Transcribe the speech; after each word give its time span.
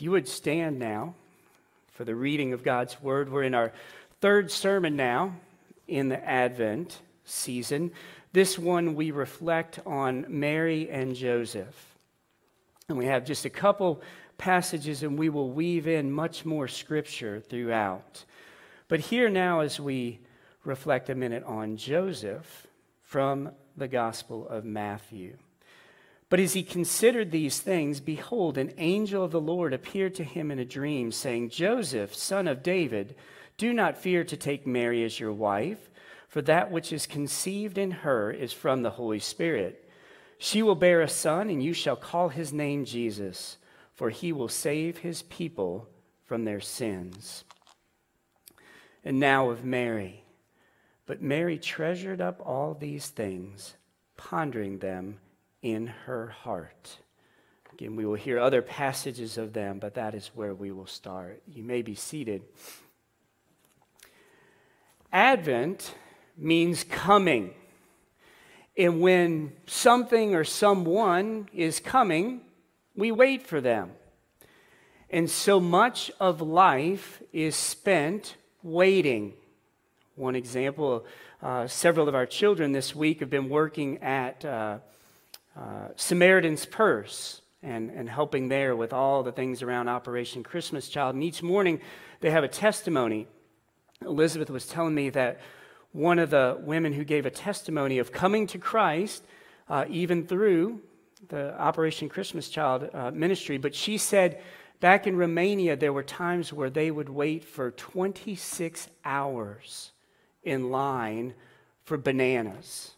You 0.00 0.12
would 0.12 0.28
stand 0.28 0.78
now 0.78 1.14
for 1.92 2.04
the 2.06 2.14
reading 2.14 2.54
of 2.54 2.64
God's 2.64 3.00
word, 3.02 3.30
we're 3.30 3.42
in 3.42 3.54
our 3.54 3.72
third 4.22 4.50
sermon 4.50 4.96
now 4.96 5.34
in 5.86 6.08
the 6.08 6.24
Advent 6.26 6.98
season. 7.26 7.90
This 8.32 8.58
one 8.58 8.94
we 8.94 9.10
reflect 9.10 9.80
on 9.84 10.24
Mary 10.28 10.88
and 10.88 11.14
Joseph. 11.14 11.76
And 12.88 12.96
we 12.96 13.04
have 13.04 13.26
just 13.26 13.44
a 13.44 13.50
couple 13.50 14.00
passages, 14.38 15.02
and 15.02 15.18
we 15.18 15.28
will 15.28 15.50
weave 15.50 15.86
in 15.86 16.10
much 16.10 16.46
more 16.46 16.68
scripture 16.68 17.40
throughout. 17.40 18.24
But 18.88 19.00
here 19.00 19.28
now, 19.28 19.60
as 19.60 19.78
we 19.78 20.20
reflect 20.64 21.10
a 21.10 21.14
minute 21.14 21.44
on 21.44 21.76
Joseph 21.76 22.66
from 23.02 23.50
the 23.76 23.88
Gospel 23.88 24.48
of 24.48 24.64
Matthew. 24.64 25.36
But 26.30 26.38
as 26.38 26.52
he 26.52 26.62
considered 26.62 27.32
these 27.32 27.58
things, 27.58 27.98
behold, 27.98 28.56
an 28.56 28.72
angel 28.78 29.24
of 29.24 29.32
the 29.32 29.40
Lord 29.40 29.74
appeared 29.74 30.14
to 30.14 30.24
him 30.24 30.52
in 30.52 30.60
a 30.60 30.64
dream, 30.64 31.10
saying, 31.10 31.50
Joseph, 31.50 32.14
son 32.14 32.46
of 32.46 32.62
David, 32.62 33.16
do 33.58 33.72
not 33.72 33.98
fear 33.98 34.22
to 34.22 34.36
take 34.36 34.64
Mary 34.64 35.04
as 35.04 35.18
your 35.18 35.32
wife, 35.32 35.90
for 36.28 36.40
that 36.42 36.70
which 36.70 36.92
is 36.92 37.06
conceived 37.06 37.76
in 37.76 37.90
her 37.90 38.30
is 38.30 38.52
from 38.52 38.82
the 38.82 38.90
Holy 38.90 39.18
Spirit. 39.18 39.90
She 40.38 40.62
will 40.62 40.76
bear 40.76 41.00
a 41.00 41.08
son, 41.08 41.50
and 41.50 41.60
you 41.60 41.72
shall 41.72 41.96
call 41.96 42.28
his 42.28 42.52
name 42.52 42.84
Jesus, 42.84 43.56
for 43.92 44.10
he 44.10 44.32
will 44.32 44.48
save 44.48 44.98
his 44.98 45.22
people 45.22 45.88
from 46.24 46.44
their 46.44 46.60
sins. 46.60 47.42
And 49.04 49.18
now 49.18 49.50
of 49.50 49.64
Mary. 49.64 50.22
But 51.06 51.20
Mary 51.20 51.58
treasured 51.58 52.20
up 52.20 52.40
all 52.46 52.74
these 52.74 53.08
things, 53.08 53.74
pondering 54.16 54.78
them 54.78 55.18
in 55.62 55.88
her 56.06 56.28
heart. 56.28 56.98
Again, 57.72 57.96
we 57.96 58.04
will 58.04 58.14
hear 58.14 58.38
other 58.38 58.62
passages 58.62 59.38
of 59.38 59.52
them, 59.52 59.78
but 59.78 59.94
that 59.94 60.14
is 60.14 60.30
where 60.34 60.54
we 60.54 60.70
will 60.70 60.86
start. 60.86 61.42
You 61.46 61.62
may 61.62 61.82
be 61.82 61.94
seated. 61.94 62.42
Advent 65.12 65.94
means 66.36 66.84
coming. 66.84 67.54
And 68.76 69.00
when 69.00 69.52
something 69.66 70.34
or 70.34 70.44
someone 70.44 71.48
is 71.52 71.80
coming, 71.80 72.42
we 72.96 73.12
wait 73.12 73.46
for 73.46 73.60
them. 73.60 73.92
And 75.10 75.28
so 75.28 75.58
much 75.58 76.10
of 76.20 76.40
life 76.40 77.22
is 77.32 77.56
spent 77.56 78.36
waiting. 78.62 79.34
One 80.16 80.36
example 80.36 81.04
uh, 81.42 81.66
several 81.66 82.08
of 82.08 82.14
our 82.14 82.26
children 82.26 82.72
this 82.72 82.94
week 82.94 83.20
have 83.20 83.30
been 83.30 83.48
working 83.48 83.98
at 84.02 84.44
uh, 84.44 84.78
uh, 85.60 85.88
Samaritan's 85.94 86.64
Purse 86.64 87.42
and, 87.62 87.90
and 87.90 88.08
helping 88.08 88.48
there 88.48 88.74
with 88.74 88.92
all 88.94 89.22
the 89.22 89.32
things 89.32 89.62
around 89.62 89.88
Operation 89.88 90.42
Christmas 90.42 90.88
Child. 90.88 91.14
And 91.14 91.22
each 91.22 91.42
morning 91.42 91.80
they 92.20 92.30
have 92.30 92.44
a 92.44 92.48
testimony. 92.48 93.26
Elizabeth 94.02 94.48
was 94.48 94.66
telling 94.66 94.94
me 94.94 95.10
that 95.10 95.40
one 95.92 96.18
of 96.18 96.30
the 96.30 96.56
women 96.60 96.94
who 96.94 97.04
gave 97.04 97.26
a 97.26 97.30
testimony 97.30 97.98
of 97.98 98.10
coming 98.10 98.46
to 98.46 98.58
Christ, 98.58 99.22
uh, 99.68 99.84
even 99.88 100.26
through 100.26 100.80
the 101.28 101.54
Operation 101.60 102.08
Christmas 102.08 102.48
Child 102.48 102.88
uh, 102.94 103.10
ministry, 103.10 103.58
but 103.58 103.74
she 103.74 103.98
said 103.98 104.40
back 104.80 105.06
in 105.06 105.16
Romania, 105.16 105.76
there 105.76 105.92
were 105.92 106.02
times 106.02 106.52
where 106.52 106.70
they 106.70 106.90
would 106.90 107.10
wait 107.10 107.44
for 107.44 107.70
26 107.72 108.88
hours 109.04 109.92
in 110.42 110.70
line 110.70 111.34
for 111.84 111.98
bananas. 111.98 112.92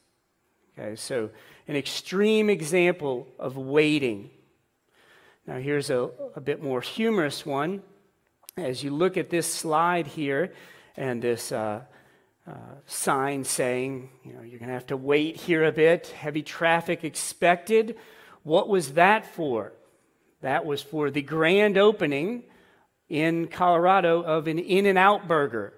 Okay, 0.78 0.94
so 0.94 1.30
an 1.68 1.76
extreme 1.76 2.50
example 2.50 3.26
of 3.38 3.56
waiting. 3.56 4.30
Now, 5.46 5.58
here's 5.58 5.90
a, 5.90 6.10
a 6.36 6.40
bit 6.40 6.62
more 6.62 6.80
humorous 6.80 7.44
one. 7.46 7.82
As 8.56 8.84
you 8.84 8.90
look 8.90 9.16
at 9.16 9.30
this 9.30 9.52
slide 9.52 10.06
here 10.06 10.52
and 10.96 11.22
this 11.22 11.52
uh, 11.52 11.82
uh, 12.46 12.52
sign 12.86 13.44
saying, 13.44 14.10
you 14.24 14.34
know, 14.34 14.42
you're 14.42 14.58
going 14.58 14.68
to 14.68 14.74
have 14.74 14.86
to 14.88 14.96
wait 14.96 15.36
here 15.36 15.64
a 15.64 15.72
bit, 15.72 16.08
heavy 16.08 16.42
traffic 16.42 17.04
expected. 17.04 17.96
What 18.42 18.68
was 18.68 18.94
that 18.94 19.26
for? 19.26 19.72
That 20.42 20.66
was 20.66 20.82
for 20.82 21.10
the 21.10 21.22
grand 21.22 21.78
opening 21.78 22.42
in 23.08 23.46
Colorado 23.46 24.22
of 24.22 24.48
an 24.48 24.58
In 24.58 24.86
N 24.86 24.96
Out 24.96 25.28
burger. 25.28 25.72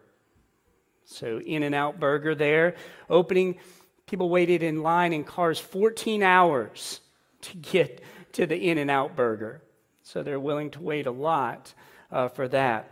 So, 1.05 1.39
In 1.41 1.63
N 1.63 1.75
Out 1.75 2.01
burger 2.01 2.35
there, 2.35 2.77
opening 3.11 3.59
People 4.07 4.29
waited 4.29 4.63
in 4.63 4.83
line 4.83 5.13
in 5.13 5.25
cars 5.25 5.59
14 5.59 6.23
hours 6.23 7.01
to 7.43 7.57
get 7.57 8.03
to 8.33 8.47
the 8.47 8.57
In 8.57 8.79
N 8.79 8.91
Out 8.91 9.17
burger. 9.17 9.63
So 10.03 10.23
they're 10.23 10.41
willing 10.41 10.71
to 10.73 10.83
wait 10.83 11.07
a 11.07 11.11
lot 11.11 11.73
uh, 12.11 12.29
for 12.29 12.47
that. 12.49 12.91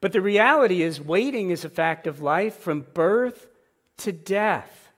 But 0.00 0.12
the 0.12 0.20
reality 0.20 0.82
is, 0.82 1.00
waiting 1.00 1.50
is 1.50 1.64
a 1.64 1.70
fact 1.70 2.06
of 2.06 2.20
life 2.20 2.58
from 2.58 2.86
birth 2.94 3.48
to 3.98 4.12
death. 4.12 4.90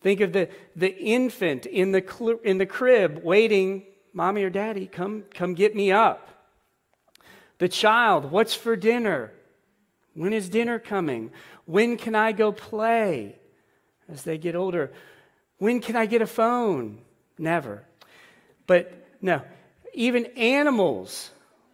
Think 0.00 0.20
of 0.20 0.32
the, 0.32 0.48
the 0.76 0.96
infant 0.96 1.66
in 1.66 1.92
the, 1.92 2.02
cl- 2.02 2.40
in 2.44 2.58
the 2.58 2.66
crib 2.66 3.20
waiting, 3.22 3.82
Mommy 4.12 4.44
or 4.44 4.50
Daddy, 4.50 4.86
come, 4.86 5.24
come 5.34 5.54
get 5.54 5.74
me 5.74 5.90
up. 5.90 6.28
The 7.58 7.68
child, 7.68 8.30
what's 8.30 8.54
for 8.54 8.76
dinner? 8.76 9.32
When 10.14 10.32
is 10.32 10.48
dinner 10.48 10.78
coming? 10.78 11.32
When 11.64 11.96
can 11.96 12.14
I 12.14 12.32
go 12.32 12.52
play? 12.52 13.37
As 14.10 14.22
they 14.22 14.38
get 14.38 14.54
older. 14.54 14.92
When 15.58 15.80
can 15.80 15.96
I 15.96 16.06
get 16.06 16.22
a 16.22 16.26
phone? 16.26 16.98
Never. 17.38 17.84
But 18.66 18.92
no, 19.20 19.42
even 19.94 20.26
animals 20.36 21.30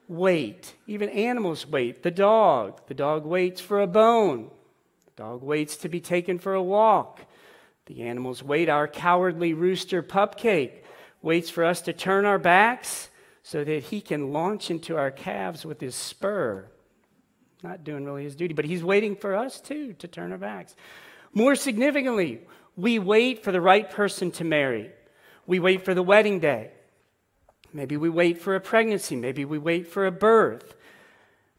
wait. 0.09 0.75
Even 0.87 1.09
animals 1.09 1.67
wait. 1.67 2.03
The 2.03 2.11
dog, 2.11 2.81
the 2.87 2.95
dog 2.95 3.25
waits 3.25 3.61
for 3.61 3.81
a 3.81 3.87
bone. 3.87 4.50
The 5.06 5.22
dog 5.22 5.43
waits 5.43 5.77
to 5.78 5.89
be 5.89 6.00
taken 6.00 6.39
for 6.39 6.55
a 6.55 6.62
walk. 6.62 7.21
The 7.87 8.03
animals 8.03 8.43
wait. 8.43 8.69
Our 8.69 8.89
cowardly 8.89 9.53
rooster 9.53 10.03
Pupcake 10.03 10.83
waits 11.22 11.51
for 11.51 11.65
us 11.65 11.83
to 11.83 11.93
turn 11.93 12.25
our 12.25 12.39
backs 12.39 13.09
so 13.43 13.62
that 13.62 13.84
he 13.84 14.01
can 14.01 14.33
launch 14.33 14.71
into 14.71 14.97
our 14.97 15.11
calves 15.11 15.66
with 15.66 15.81
his 15.81 15.95
spur. 15.95 16.66
Not 17.62 17.84
doing 17.84 18.05
really 18.05 18.25
his 18.25 18.37
duty, 18.37 18.55
but 18.55 18.65
he's 18.65 18.84
waiting 18.84 19.16
for 19.16 19.34
us 19.34 19.61
too 19.61 19.95
to 19.95 20.09
turn 20.09 20.33
our 20.33 20.39
backs. 20.39 20.75
More 21.34 21.56
significantly, 21.56 22.41
we 22.77 22.99
wait 22.99 23.43
for 23.43 23.53
the 23.53 23.61
right 23.61 23.91
person 23.91 24.31
to 24.33 24.45
marry. 24.45 24.93
We 25.47 25.59
wait 25.59 25.84
for 25.84 25.93
the 25.93 26.03
wedding 26.03 26.39
day. 26.41 26.71
Maybe 27.72 27.97
we 27.97 28.09
wait 28.09 28.41
for 28.41 28.55
a 28.55 28.61
pregnancy. 28.61 29.17
Maybe 29.17 29.45
we 29.45 29.59
wait 29.59 29.89
for 29.89 30.06
a 30.06 30.12
birth. 30.12 30.77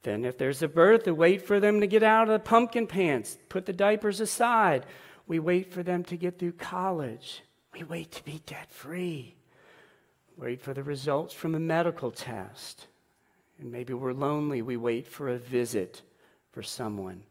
Then, 0.04 0.24
if 0.24 0.38
there's 0.38 0.62
a 0.62 0.68
birth, 0.68 1.06
we 1.06 1.12
wait 1.12 1.46
for 1.46 1.60
them 1.60 1.82
to 1.82 1.88
get 1.88 2.04
out 2.04 2.30
of 2.30 2.34
the 2.34 2.40
pumpkin 2.40 2.88
pants, 2.88 3.38
put 3.50 3.66
the 3.66 3.74
diapers 3.74 4.22
aside. 4.22 4.86
We 5.28 5.40
wait 5.40 5.74
for 5.74 5.84
them 5.84 6.04
to 6.06 6.16
get 6.16 6.40
through 6.40 6.54
college. 6.54 7.42
We 7.74 7.84
wait 7.84 8.12
to 8.12 8.24
be 8.24 8.42
debt 8.46 8.72
free. 8.72 9.36
Wait 10.38 10.62
for 10.62 10.74
the 10.74 10.84
results 10.84 11.34
from 11.34 11.56
a 11.56 11.60
medical 11.60 12.12
test. 12.12 12.88
And 13.60 13.72
maybe 13.72 13.94
we're 13.94 14.14
lonely. 14.14 14.62
We 14.62 14.78
wait 14.78 15.08
for 15.08 15.30
a 15.30 15.38
visit 15.38 16.02
for 16.52 16.62
someone. 16.62 17.24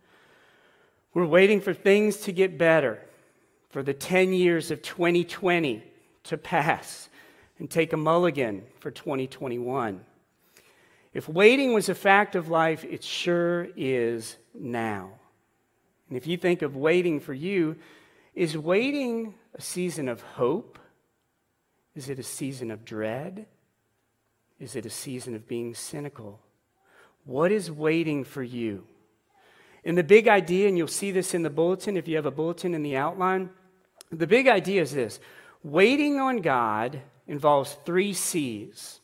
We're 1.14 1.26
waiting 1.26 1.60
for 1.60 1.72
things 1.72 2.16
to 2.19 2.32
get 2.32 2.58
better, 2.58 3.00
for 3.70 3.82
the 3.82 3.94
10 3.94 4.32
years 4.32 4.72
of 4.72 4.82
2020 4.82 5.82
to 6.25 6.36
pass 6.36 7.08
and 7.58 7.70
take 7.70 7.92
a 7.92 7.97
mulligan 7.97 8.64
for 8.80 8.91
2021. 8.91 10.04
If 11.12 11.28
waiting 11.28 11.72
was 11.72 11.88
a 11.88 11.94
fact 11.94 12.34
of 12.34 12.48
life, 12.48 12.84
it 12.84 13.04
sure 13.04 13.69
is 13.76 14.36
now. 14.52 15.12
And 16.08 16.16
if 16.16 16.26
you 16.26 16.36
think 16.36 16.62
of 16.62 16.75
waiting 16.75 17.20
for 17.20 17.32
you, 17.32 17.76
is 18.34 18.58
waiting 18.58 19.34
a 19.54 19.60
season 19.60 20.08
of 20.08 20.20
hope? 20.20 20.78
Is 21.94 22.08
it 22.08 22.19
a 22.19 22.25
season 22.25 22.72
of 22.72 22.84
dread? 22.84 23.46
Is 24.58 24.75
it 24.75 24.84
a 24.84 24.90
season 24.90 25.37
of 25.37 25.46
being 25.46 25.75
cynical? 25.75 26.40
What 27.25 27.52
is 27.52 27.70
waiting 27.70 28.25
for 28.25 28.43
you? 28.43 28.84
And 29.84 29.98
the 29.98 30.04
big 30.04 30.28
idea, 30.28 30.69
and 30.69 30.78
you'll 30.78 30.88
see 30.88 31.10
this 31.10 31.34
in 31.34 31.42
the 31.42 31.50
bulletin 31.50 31.96
if 31.96 32.08
you 32.08 32.16
have 32.16 32.26
a 32.26 32.31
bulletin 32.31 32.75
in 32.75 32.82
the 32.82 32.96
outline, 32.96 33.50
the 34.10 34.26
big 34.26 34.48
idea 34.48 34.82
is 34.82 34.92
this 34.92 35.20
waiting 35.62 36.19
on 36.19 36.38
God 36.38 37.00
involves 37.26 37.76
three 37.84 38.12
C's. 38.12 39.00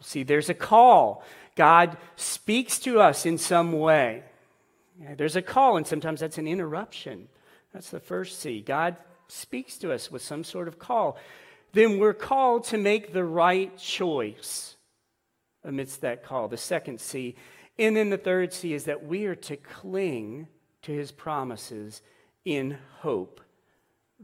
See, 0.00 0.22
there's 0.22 0.48
a 0.48 0.54
call. 0.54 1.22
God 1.56 1.98
speaks 2.16 2.78
to 2.80 3.00
us 3.00 3.26
in 3.26 3.38
some 3.38 3.72
way. 3.72 4.22
There's 5.16 5.36
a 5.36 5.42
call, 5.42 5.76
and 5.76 5.86
sometimes 5.86 6.20
that's 6.20 6.38
an 6.38 6.46
interruption. 6.46 7.28
That's 7.72 7.90
the 7.90 8.00
first 8.00 8.40
C. 8.40 8.60
God 8.60 8.96
speaks 9.28 9.78
to 9.78 9.92
us 9.92 10.10
with 10.10 10.22
some 10.22 10.44
sort 10.44 10.68
of 10.68 10.78
call. 10.78 11.16
Then 11.72 11.98
we're 11.98 12.14
called 12.14 12.64
to 12.64 12.78
make 12.78 13.12
the 13.12 13.24
right 13.24 13.76
choice 13.78 14.76
amidst 15.64 16.00
that 16.00 16.24
call. 16.24 16.48
The 16.48 16.56
second 16.56 17.00
C 17.00 17.36
and 17.80 17.96
then 17.96 18.10
the 18.10 18.18
third 18.18 18.52
C 18.52 18.74
is 18.74 18.84
that 18.84 19.04
we 19.04 19.24
are 19.26 19.34
to 19.34 19.56
cling 19.56 20.46
to 20.82 20.92
his 20.92 21.10
promises 21.10 22.02
in 22.44 22.78
hope. 22.98 23.40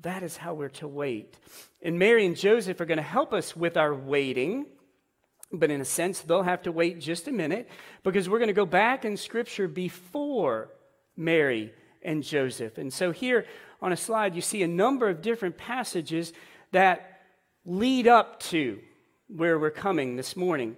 That 0.02 0.22
is 0.22 0.36
how 0.36 0.54
we're 0.54 0.68
to 0.68 0.86
wait. 0.86 1.34
And 1.82 1.98
Mary 1.98 2.26
and 2.26 2.36
Joseph 2.36 2.80
are 2.80 2.86
going 2.86 2.98
to 2.98 3.02
help 3.02 3.32
us 3.32 3.56
with 3.56 3.76
our 3.76 3.94
waiting 3.94 4.66
But 5.52 5.70
in 5.70 5.80
a 5.80 5.84
sense, 5.84 6.20
they'll 6.20 6.42
have 6.42 6.62
to 6.62 6.72
wait 6.72 7.00
just 7.00 7.28
a 7.28 7.32
minute 7.32 7.68
because 8.02 8.28
we're 8.28 8.38
going 8.38 8.48
to 8.48 8.54
go 8.54 8.66
back 8.66 9.04
in 9.04 9.16
Scripture 9.16 9.68
before 9.68 10.70
Mary 11.16 11.72
and 12.02 12.22
Joseph. 12.22 12.78
And 12.78 12.92
so 12.92 13.12
here 13.12 13.46
on 13.80 13.92
a 13.92 13.96
slide, 13.96 14.34
you 14.34 14.42
see 14.42 14.62
a 14.62 14.68
number 14.68 15.08
of 15.08 15.22
different 15.22 15.56
passages 15.56 16.32
that 16.72 17.20
lead 17.64 18.08
up 18.08 18.40
to 18.40 18.80
where 19.28 19.58
we're 19.58 19.70
coming 19.70 20.16
this 20.16 20.36
morning. 20.36 20.76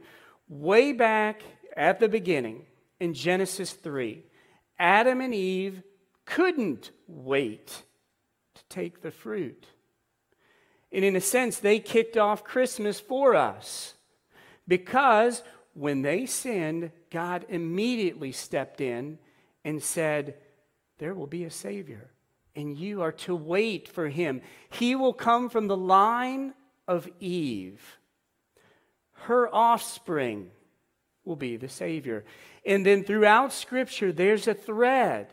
Way 0.49 0.93
back 0.93 1.43
at 1.79 2.01
the 2.01 2.09
beginning 2.09 2.67
in 2.99 3.15
Genesis 3.15 3.73
3, 3.73 4.25
Adam 4.79 5.21
and 5.21 5.33
Eve 5.33 5.83
couldn't 6.25 6.91
wait 7.07 7.85
to 8.55 8.63
take 8.69 9.01
the 9.01 9.13
fruit. 9.13 9.67
And 10.91 11.05
in 11.05 11.15
a 11.15 11.21
sense, 11.21 11.59
they 11.59 11.79
kicked 11.79 12.17
off 12.17 12.43
Christmas 12.43 12.99
for 12.99 13.35
us 13.37 13.95
because 14.67 15.43
when 15.73 16.03
they 16.03 16.27
sinned, 16.27 16.91
God 17.11 17.47
immediately 17.49 18.33
stepped 18.33 18.81
in 18.81 19.19
and 19.65 19.83
said, 19.83 20.35
There 20.99 21.15
will 21.15 21.29
be 21.29 21.45
a 21.45 21.51
Savior, 21.51 22.11
and 22.57 22.77
you 22.77 23.03
are 23.03 23.13
to 23.13 23.37
wait 23.37 23.87
for 23.87 24.09
him. 24.09 24.41
He 24.71 24.97
will 24.97 25.13
come 25.13 25.49
from 25.49 25.69
the 25.69 25.77
line 25.77 26.55
of 26.89 27.09
Eve. 27.21 27.99
Her 29.13 29.55
offspring 29.55 30.51
will 31.29 31.37
be 31.37 31.57
the 31.57 31.69
Savior. 31.69 32.25
And 32.67 32.85
then 32.85 33.05
throughout 33.05 33.53
Scripture, 33.53 34.11
there's 34.11 34.49
a 34.49 34.55
thread 34.55 35.29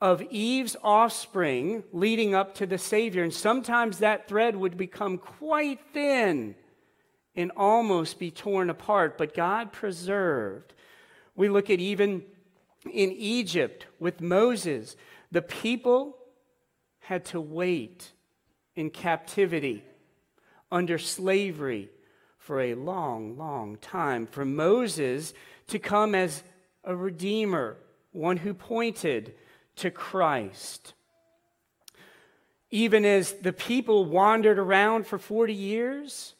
of 0.00 0.22
Eve's 0.22 0.74
offspring 0.82 1.84
leading 1.92 2.34
up 2.34 2.56
to 2.56 2.66
the 2.66 2.78
Savior. 2.78 3.22
And 3.22 3.32
sometimes 3.32 3.98
that 3.98 4.26
thread 4.26 4.56
would 4.56 4.76
become 4.76 5.18
quite 5.18 5.78
thin 5.92 6.56
and 7.36 7.52
almost 7.56 8.18
be 8.18 8.30
torn 8.30 8.68
apart, 8.68 9.16
but 9.16 9.34
God 9.34 9.72
preserved. 9.72 10.74
We 11.36 11.48
look 11.48 11.70
at 11.70 11.78
even 11.78 12.24
in 12.90 13.12
Egypt 13.12 13.86
with 14.00 14.20
Moses, 14.20 14.96
the 15.30 15.42
people 15.42 16.16
had 17.00 17.24
to 17.26 17.40
wait 17.40 18.10
in 18.74 18.90
captivity 18.90 19.84
under 20.70 20.98
slavery 20.98 21.90
for 22.42 22.60
a 22.60 22.74
long, 22.74 23.38
long 23.38 23.76
time 23.76 24.26
for 24.26 24.44
Moses 24.44 25.32
to 25.68 25.78
come 25.78 26.12
as 26.12 26.42
a 26.82 26.94
redeemer, 26.94 27.76
one 28.10 28.36
who 28.36 28.52
pointed 28.52 29.34
to 29.76 29.92
Christ. 29.92 30.94
Even 32.68 33.04
as 33.04 33.32
the 33.34 33.52
people 33.52 34.04
wandered 34.04 34.58
around 34.58 35.06
for 35.06 35.18
40 35.18 35.54
years 35.54 36.34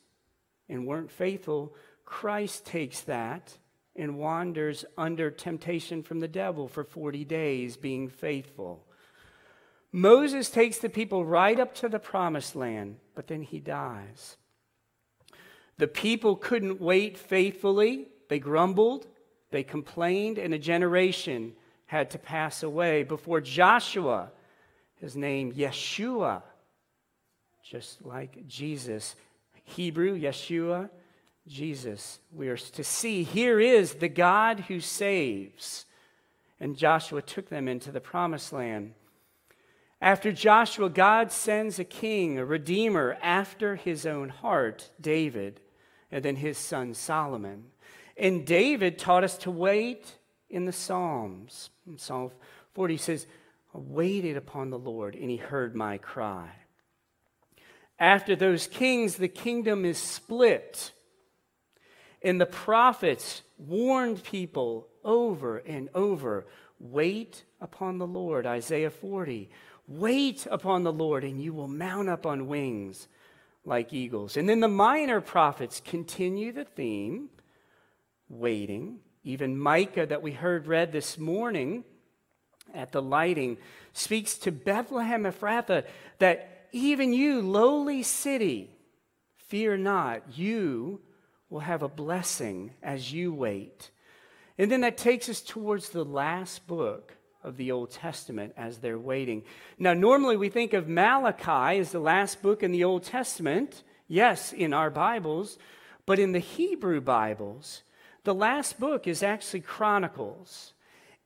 and 0.69 0.89
weren't 0.89 1.13
faithful, 1.13 1.73
Christ 2.05 2.67
takes 2.67 3.03
that 3.03 3.57
and 3.95 4.19
wanders 4.19 4.85
under 4.99 5.31
temptation 5.31 6.03
from 6.03 6.19
the 6.19 6.27
devil 6.27 6.67
for 6.67 6.83
40 6.83 7.25
days, 7.25 7.77
being 7.77 8.09
faithful. 8.09 8.85
Moses 9.93 10.51
takes 10.51 10.79
the 10.79 10.89
people 10.89 11.25
right 11.25 11.61
up 11.61 11.77
to 11.77 11.89
the 11.89 12.01
promised 12.01 12.57
land, 12.57 12.97
but 13.15 13.29
then 13.29 13.43
he 13.43 13.61
dies. 13.61 14.37
The 15.83 15.89
people 15.89 16.37
couldn't 16.37 16.81
wait 16.81 17.19
faithfully. 17.19 18.07
They 18.29 18.39
grumbled, 18.39 19.09
they 19.51 19.65
complained, 19.65 20.39
and 20.39 20.55
a 20.55 20.59
generation 20.61 21.55
had 21.87 22.09
to 22.11 22.21
pass 22.21 22.63
away 22.63 23.03
before 23.03 23.41
Joshua, 23.41 24.31
his 25.01 25.17
name 25.17 25.51
Yeshua, 25.51 26.45
just 27.69 28.07
like 28.07 28.47
Jesus. 28.47 29.17
Hebrew, 29.65 30.17
Yeshua, 30.17 30.89
Jesus. 31.49 32.21
We 32.33 32.49
are 32.49 32.57
to 32.57 32.85
see 32.85 33.25
here 33.25 33.59
is 33.59 33.95
the 33.95 34.09
God 34.09 34.61
who 34.69 34.79
saves. 34.79 35.85
And 36.61 36.77
Joshua 36.77 37.23
took 37.23 37.49
them 37.49 37.67
into 37.67 37.91
the 37.91 38.01
promised 38.01 38.53
land. 38.53 38.95
After 40.01 40.31
Joshua, 40.31 40.91
God 40.91 41.33
sends 41.33 41.81
a 41.81 41.85
king, 41.85 42.39
a 42.39 42.45
redeemer 42.45 43.19
after 43.21 43.75
his 43.75 44.07
own 44.07 44.29
heart, 44.29 44.89
David, 45.01 45.59
and 46.13 46.23
then 46.23 46.37
his 46.37 46.59
son 46.59 46.95
Solomon. 46.95 47.65
And 48.17 48.47
David 48.47 48.99
taught 48.99 49.25
us 49.25 49.39
to 49.39 49.51
wait 49.51 50.19
in 50.51 50.67
the 50.67 50.73
Psalms. 50.73 51.71
In 51.87 51.99
Psalm 51.99 52.31
40 52.75 52.97
says, 52.99 53.27
I 53.75 53.79
waited 53.79 54.37
upon 54.37 54.71
the 54.71 54.79
Lord, 54.79 55.15
and 55.15 55.31
he 55.31 55.39
heard 55.39 55.75
my 55.75 55.97
cry. 55.97 56.51
After 57.99 58.37
those 58.37 58.67
kings, 58.67 59.17
the 59.17 59.29
kingdom 59.29 59.85
is 59.85 59.97
split. 59.97 60.93
And 62.23 62.41
the 62.41 62.47
prophets 62.47 63.43
warned 63.57 64.23
people 64.23 64.89
over 65.03 65.59
and 65.59 65.89
over 65.95 66.47
wait 66.79 67.45
upon 67.61 67.99
the 67.99 68.07
Lord. 68.07 68.47
Isaiah 68.47 68.91
40. 68.91 69.49
Wait 69.89 70.47
upon 70.51 70.83
the 70.83 70.93
Lord, 70.93 71.25
and 71.25 71.41
you 71.41 71.55
will 71.55 71.69
mount 71.69 72.09
up 72.09 72.27
on 72.27 72.47
wings 72.47 73.09
like 73.65 73.93
eagles. 73.93 74.37
And 74.37 74.49
then 74.49 74.61
the 74.61 74.69
minor 74.69 75.21
prophets 75.21 75.81
continue 75.85 76.53
the 76.53 76.65
theme 76.65 77.29
waiting 78.29 79.01
even 79.25 79.57
Micah, 79.57 80.07
that 80.07 80.23
we 80.23 80.33
heard 80.33 80.67
read 80.67 80.93
this 80.93 81.17
morning 81.17 81.85
at 82.75 82.93
the 82.93 83.03
lighting, 83.03 83.57
speaks 83.93 84.37
to 84.39 84.53
Bethlehem 84.53 85.25
Ephrathah 85.25 85.85
that 86.19 86.67
even 86.73 87.13
you, 87.13 87.41
lowly 87.41 88.03
city, 88.03 88.71
fear 89.37 89.77
not, 89.77 90.37
you 90.37 91.01
will 91.51 91.61
have 91.61 91.83
a 91.83 91.89
blessing 91.89 92.73
as 92.83 93.13
you 93.13 93.33
wait. 93.33 93.91
And 94.59 94.71
then 94.73 94.81
that 94.81 94.97
takes 94.97 95.29
us 95.29 95.41
towards 95.41 95.91
the 95.91 96.05
last 96.05 96.67
book 96.67 97.17
of 97.45 97.57
the 97.57 97.73
Old 97.73 97.91
Testament 97.91 98.53
as 98.57 98.79
they're 98.79 98.99
waiting. 98.99 99.43
Now, 99.79 99.95
normally 99.95 100.37
we 100.37 100.49
think 100.49 100.73
of 100.73 100.89
Malachi 100.89 101.79
as 101.79 101.93
the 101.93 101.99
last 101.99 102.43
book 102.43 102.63
in 102.63 102.73
the 102.73 102.85
Old 102.85 103.05
Testament, 103.05 103.83
yes, 104.09 104.53
in 104.53 104.73
our 104.73 104.91
Bibles, 104.91 105.59
but 106.07 106.19
in 106.19 106.33
the 106.33 106.39
Hebrew 106.39 107.01
Bibles, 107.01 107.83
the 108.25 108.35
last 108.35 108.79
book 108.79 109.07
is 109.07 109.23
actually 109.23 109.61
Chronicles. 109.61 110.73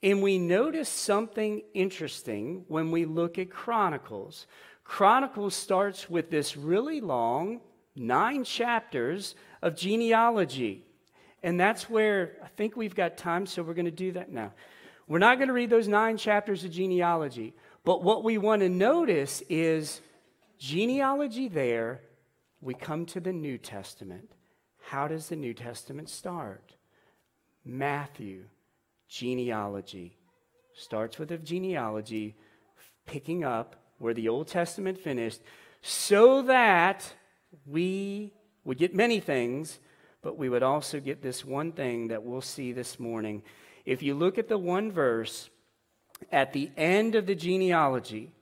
And 0.02 0.22
we 0.22 0.38
notice 0.38 0.88
something 0.88 1.62
interesting 1.74 2.64
when 2.68 2.90
we 2.90 3.04
look 3.04 3.38
at 3.38 3.50
Chronicles. 3.50 4.46
Chronicles 4.84 5.54
starts 5.54 6.08
with 6.08 6.30
this 6.30 6.56
really 6.56 7.00
long, 7.00 7.60
nine 7.94 8.44
chapters 8.44 9.34
of 9.62 9.76
genealogy. 9.76 10.84
And 11.42 11.58
that's 11.58 11.88
where 11.88 12.36
I 12.42 12.48
think 12.48 12.76
we've 12.76 12.94
got 12.94 13.16
time, 13.16 13.46
so 13.46 13.62
we're 13.62 13.74
going 13.74 13.86
to 13.86 13.90
do 13.90 14.12
that 14.12 14.30
now. 14.30 14.52
We're 15.08 15.18
not 15.18 15.38
going 15.38 15.48
to 15.48 15.54
read 15.54 15.70
those 15.70 15.88
nine 15.88 16.16
chapters 16.16 16.64
of 16.64 16.72
genealogy, 16.72 17.54
but 17.84 18.02
what 18.02 18.24
we 18.24 18.38
want 18.38 18.62
to 18.62 18.68
notice 18.68 19.42
is 19.48 20.00
genealogy 20.58 21.48
there, 21.48 22.00
we 22.60 22.74
come 22.74 23.06
to 23.06 23.20
the 23.20 23.32
New 23.32 23.58
Testament. 23.58 24.32
How 24.88 25.06
does 25.06 25.28
the 25.28 25.36
New 25.36 25.54
Testament 25.54 26.08
start? 26.08 26.74
Matthew, 27.64 28.44
genealogy. 29.08 30.16
Starts 30.74 31.18
with 31.18 31.30
a 31.30 31.38
genealogy, 31.38 32.36
picking 33.06 33.44
up 33.44 33.76
where 33.98 34.14
the 34.14 34.28
Old 34.28 34.48
Testament 34.48 34.98
finished, 34.98 35.40
so 35.82 36.42
that 36.42 37.14
we 37.64 38.32
would 38.64 38.76
get 38.76 38.94
many 38.94 39.20
things, 39.20 39.78
but 40.20 40.36
we 40.36 40.48
would 40.48 40.62
also 40.62 41.00
get 41.00 41.22
this 41.22 41.44
one 41.44 41.72
thing 41.72 42.08
that 42.08 42.24
we'll 42.24 42.40
see 42.40 42.72
this 42.72 42.98
morning. 42.98 43.42
If 43.86 44.02
you 44.02 44.14
look 44.14 44.36
at 44.36 44.48
the 44.48 44.58
one 44.58 44.92
verse 44.92 45.48
at 46.30 46.52
the 46.52 46.70
end 46.76 47.14
of 47.14 47.24
the 47.26 47.34
genealogy, 47.34 48.32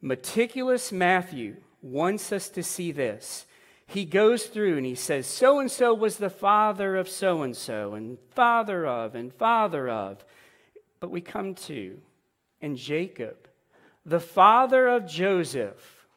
meticulous 0.00 0.92
Matthew 0.92 1.56
wants 1.82 2.30
us 2.30 2.48
to 2.50 2.62
see 2.62 2.92
this 2.92 3.46
he 3.86 4.04
goes 4.04 4.46
through 4.46 4.76
and 4.76 4.86
he 4.86 4.94
says, 4.94 5.26
So 5.26 5.60
and 5.60 5.70
so 5.70 5.94
was 5.94 6.16
the 6.16 6.30
father 6.30 6.96
of 6.96 7.08
so 7.08 7.42
and 7.42 7.56
so, 7.56 7.94
and 7.94 8.18
father 8.34 8.84
of, 8.86 9.14
and 9.14 9.32
father 9.32 9.88
of. 9.88 10.24
But 10.98 11.10
we 11.10 11.20
come 11.20 11.54
to, 11.54 11.98
and 12.60 12.76
Jacob, 12.76 13.48
the 14.04 14.20
father 14.20 14.88
of 14.88 15.06
Joseph, 15.06 16.08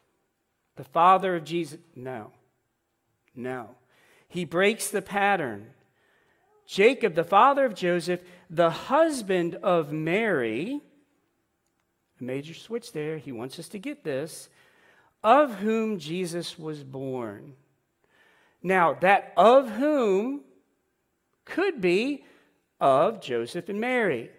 the 0.76 0.84
father 0.84 1.36
of 1.36 1.44
Jesus. 1.44 1.78
No, 1.94 2.32
no. 3.36 3.76
He 4.28 4.44
breaks 4.44 4.88
the 4.88 5.02
pattern. 5.02 5.68
Jacob, 6.70 7.16
the 7.16 7.24
father 7.24 7.64
of 7.64 7.74
Joseph, 7.74 8.20
the 8.48 8.70
husband 8.70 9.56
of 9.56 9.90
Mary, 9.90 10.80
a 12.20 12.24
major 12.24 12.54
switch 12.54 12.92
there. 12.92 13.18
He 13.18 13.32
wants 13.32 13.58
us 13.58 13.66
to 13.70 13.78
get 13.80 14.04
this 14.04 14.48
of 15.24 15.56
whom 15.56 15.98
Jesus 15.98 16.56
was 16.60 16.84
born. 16.84 17.54
Now, 18.62 18.94
that 19.00 19.32
of 19.36 19.68
whom 19.68 20.42
could 21.44 21.80
be 21.80 22.24
of 22.80 23.20
Joseph 23.20 23.68
and 23.68 23.80
Mary. 23.80 24.30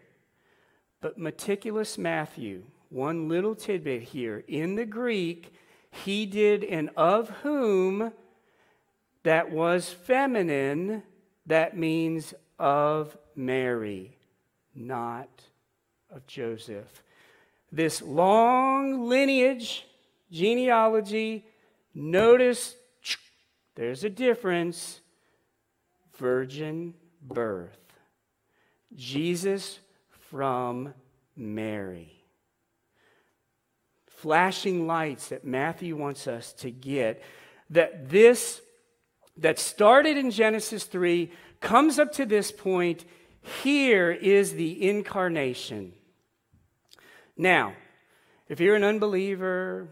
But 1.01 1.17
meticulous 1.17 1.97
Matthew, 1.97 2.63
one 2.87 3.27
little 3.27 3.55
tidbit 3.55 4.03
here. 4.03 4.45
In 4.47 4.75
the 4.75 4.85
Greek, 4.85 5.53
he 5.91 6.25
did 6.25 6.63
an 6.63 6.91
of 6.95 7.29
whom 7.41 8.13
that 9.23 9.51
was 9.51 9.89
feminine 9.89 11.03
That 11.45 11.77
means 11.77 12.33
of 12.59 13.17
Mary, 13.35 14.17
not 14.75 15.29
of 16.09 16.25
Joseph. 16.27 17.03
This 17.71 18.01
long 18.01 19.07
lineage, 19.07 19.85
genealogy, 20.31 21.45
notice 21.93 22.75
there's 23.75 24.03
a 24.03 24.09
difference. 24.09 24.99
Virgin 26.17 26.93
birth. 27.21 27.77
Jesus 28.95 29.79
from 30.29 30.93
Mary. 31.35 32.23
Flashing 34.07 34.85
lights 34.85 35.29
that 35.29 35.45
Matthew 35.45 35.95
wants 35.95 36.27
us 36.27 36.53
to 36.53 36.69
get 36.69 37.23
that 37.71 38.09
this 38.09 38.61
that 39.41 39.59
started 39.59 40.17
in 40.17 40.31
Genesis 40.31 40.85
3 40.85 41.31
comes 41.59 41.99
up 41.99 42.11
to 42.13 42.25
this 42.25 42.51
point. 42.51 43.05
Here 43.63 44.11
is 44.11 44.53
the 44.53 44.87
incarnation. 44.87 45.93
Now, 47.35 47.73
if 48.47 48.59
you're 48.59 48.75
an 48.75 48.83
unbeliever, 48.83 49.89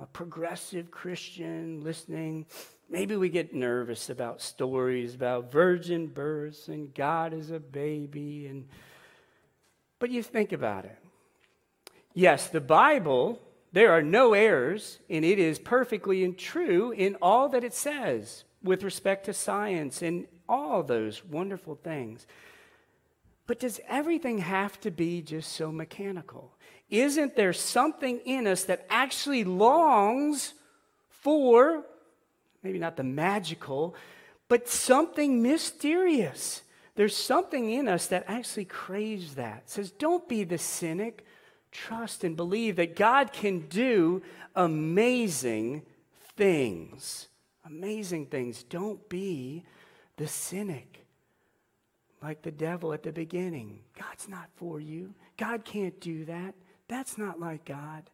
a 0.00 0.06
progressive 0.06 0.90
Christian 0.90 1.82
listening, 1.82 2.46
maybe 2.90 3.16
we 3.16 3.28
get 3.28 3.54
nervous 3.54 4.10
about 4.10 4.40
stories 4.40 5.14
about 5.14 5.52
virgin 5.52 6.06
births 6.06 6.68
and 6.68 6.94
God 6.94 7.32
as 7.32 7.50
a 7.50 7.60
baby 7.60 8.46
and 8.46 8.68
but 10.00 10.10
you 10.10 10.22
think 10.22 10.52
about 10.52 10.84
it. 10.84 10.96
Yes, 12.14 12.48
the 12.48 12.60
Bible, 12.60 13.40
there 13.72 13.90
are 13.90 14.02
no 14.02 14.32
errors, 14.32 15.00
and 15.10 15.24
it 15.24 15.40
is 15.40 15.58
perfectly 15.58 16.22
and 16.22 16.38
true 16.38 16.92
in 16.92 17.16
all 17.16 17.48
that 17.48 17.64
it 17.64 17.74
says 17.74 18.44
with 18.62 18.82
respect 18.82 19.26
to 19.26 19.32
science 19.32 20.02
and 20.02 20.26
all 20.48 20.82
those 20.82 21.24
wonderful 21.24 21.76
things. 21.76 22.26
But 23.46 23.60
does 23.60 23.80
everything 23.88 24.38
have 24.38 24.78
to 24.80 24.90
be 24.90 25.22
just 25.22 25.52
so 25.52 25.72
mechanical? 25.72 26.52
Isn't 26.90 27.36
there 27.36 27.52
something 27.52 28.18
in 28.24 28.46
us 28.46 28.64
that 28.64 28.86
actually 28.90 29.44
longs 29.44 30.54
for, 31.08 31.84
maybe 32.62 32.78
not 32.78 32.96
the 32.96 33.04
magical, 33.04 33.94
but 34.48 34.68
something 34.68 35.42
mysterious? 35.42 36.62
There's 36.94 37.16
something 37.16 37.70
in 37.70 37.88
us 37.88 38.06
that 38.08 38.24
actually 38.26 38.64
craves 38.64 39.36
that. 39.36 39.62
It 39.66 39.70
says, 39.70 39.90
don't 39.92 40.28
be 40.28 40.44
the 40.44 40.58
cynic. 40.58 41.24
Trust 41.70 42.24
and 42.24 42.36
believe 42.36 42.76
that 42.76 42.96
God 42.96 43.32
can 43.32 43.68
do 43.68 44.22
amazing 44.56 45.82
things. 46.36 47.28
Amazing 47.68 48.26
things. 48.26 48.64
Don't 48.64 49.08
be 49.08 49.64
the 50.16 50.26
cynic 50.26 51.04
like 52.22 52.42
the 52.42 52.50
devil 52.50 52.92
at 52.92 53.02
the 53.02 53.12
beginning. 53.12 53.80
God's 53.98 54.28
not 54.28 54.48
for 54.56 54.80
you. 54.80 55.14
God 55.36 55.64
can't 55.64 56.00
do 56.00 56.24
that. 56.24 56.54
That's 56.88 57.18
not 57.18 57.38
like 57.38 57.64
God. 57.64 58.10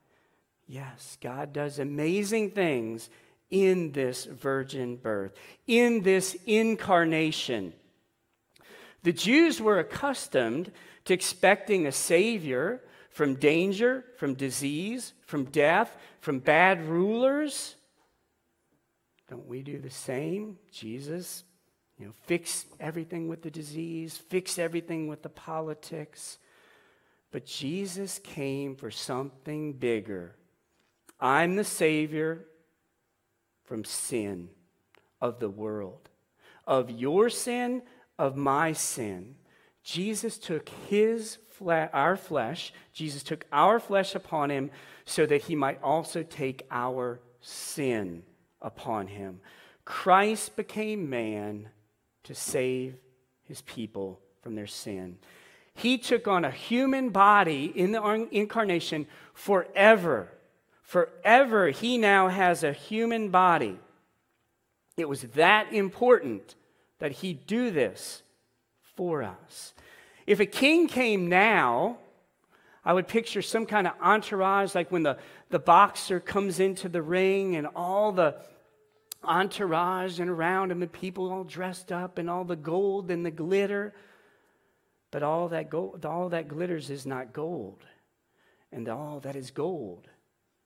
Yes, 0.67 1.17
God 1.21 1.53
does 1.53 1.79
amazing 1.79 2.51
things 2.51 3.09
in 3.51 3.93
this 3.93 4.25
virgin 4.25 4.97
birth, 4.97 5.33
in 5.67 6.03
this 6.03 6.37
incarnation. 6.47 7.73
The 9.03 9.13
Jews 9.13 9.61
were 9.61 9.79
accustomed 9.79 10.73
to 11.05 11.15
expecting 11.15 11.87
a 11.87 11.93
Savior 11.93 12.83
from 13.11 13.37
danger, 13.37 14.05
from 14.17 14.35
disease, 14.35 15.13
from 15.27 15.45
death, 15.45 15.97
from 16.21 16.41
bad 16.41 16.85
rulers. 16.87 17.77
Don't 19.29 19.47
we 19.47 19.63
do 19.63 19.79
the 19.79 19.91
same? 19.91 20.59
Jesus, 20.71 21.45
you 21.99 22.07
know, 22.07 22.13
fix 22.27 22.67
everything 22.79 23.29
with 23.29 23.43
the 23.43 23.51
disease, 23.51 24.17
fix 24.17 24.59
everything 24.59 25.09
with 25.09 25.23
the 25.23 25.29
politics. 25.29 26.39
But 27.31 27.47
Jesus 27.47 28.21
came 28.23 28.77
for 28.77 28.91
something 28.91 29.73
bigger. 29.73 30.37
I'm 31.19 31.57
the 31.57 31.65
Savior 31.65 32.45
from 33.65 33.85
sin 33.85 34.51
of 35.21 35.41
the 35.41 35.49
world, 35.49 36.11
of 36.67 36.91
your 36.91 37.31
sin, 37.31 37.83
of 38.19 38.37
my 38.37 38.73
sin. 38.73 39.37
Jesus 39.83 40.39
took 40.39 40.69
his 40.89 41.39
fle- 41.51 41.89
our 41.93 42.17
flesh, 42.17 42.73
Jesus 42.93 43.23
took 43.23 43.47
our 43.53 43.81
flesh 43.81 44.15
upon 44.15 44.51
him 44.51 44.71
so 45.07 45.25
that 45.27 45.43
he 45.43 45.55
might 45.55 45.83
also 45.83 46.23
take 46.23 46.67
our 46.71 47.21
sin 47.41 48.23
upon 48.65 49.07
him. 49.07 49.39
Christ 49.85 50.57
became 50.57 51.09
man 51.09 51.69
to 52.25 52.35
save 52.35 52.97
his 53.45 53.61
people 53.63 54.19
from 54.43 54.57
their 54.57 54.67
sin. 54.67 55.19
He 55.75 55.99
took 55.99 56.27
on 56.27 56.45
a 56.45 56.51
human 56.51 57.11
body 57.11 57.67
in 57.67 57.93
the 57.93 58.29
incarnation 58.33 59.07
forever. 59.35 60.31
Forever, 60.83 61.69
he 61.71 61.99
now 61.99 62.29
has 62.29 62.63
a 62.65 62.73
human 62.73 63.29
body. 63.29 63.79
It 64.97 65.09
was 65.09 65.23
that 65.23 65.73
important 65.73 66.55
that 67.01 67.13
he 67.13 67.35
do 67.35 67.71
this 67.71 68.23
for 68.97 69.23
us. 69.23 69.75
If 70.27 70.41
a 70.41 70.47
king 70.47 70.87
came 70.87 71.29
now, 71.29 71.99
I 72.85 72.93
would 72.93 73.09
picture 73.09 73.43
some 73.43 73.67
kind 73.67 73.87
of 73.87 73.95
entourage, 74.01 74.75
like 74.75 74.93
when 74.93 75.03
the, 75.03 75.19
the 75.51 75.59
boxer 75.59 76.21
comes 76.21 76.61
into 76.61 76.89
the 76.89 77.03
ring 77.03 77.57
and 77.57 77.67
all 77.75 78.13
the 78.13 78.37
entourage 79.25 80.21
and 80.21 80.31
around 80.31 80.71
him, 80.71 80.83
and 80.83 80.93
people 80.93 81.31
all 81.31 81.45
dressed 81.45 81.93
up 81.93 82.19
and 82.19 82.29
all 82.29 82.45
the 82.45 82.57
gold 82.57 83.11
and 83.11 83.25
the 83.25 83.31
glitter. 83.31 83.95
But 85.11 85.23
all 85.23 85.49
that, 85.49 85.71
gold, 85.71 86.05
all 86.05 86.31
that 86.31 86.49
glitters 86.49 86.91
is 86.91 87.07
not 87.07 87.33
gold, 87.33 87.85
and 88.73 88.89
all 88.89 89.21
that 89.21 89.37
is 89.37 89.51
gold 89.51 90.09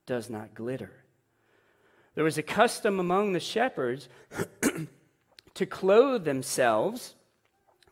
does 0.06 0.30
not 0.30 0.54
glitter. 0.54 0.92
There 2.14 2.24
was 2.24 2.38
a 2.38 2.42
custom 2.42 2.98
among 2.98 3.32
the 3.32 3.40
shepherds 3.40 4.08
to 5.54 5.66
clothe 5.66 6.24
themselves 6.24 7.14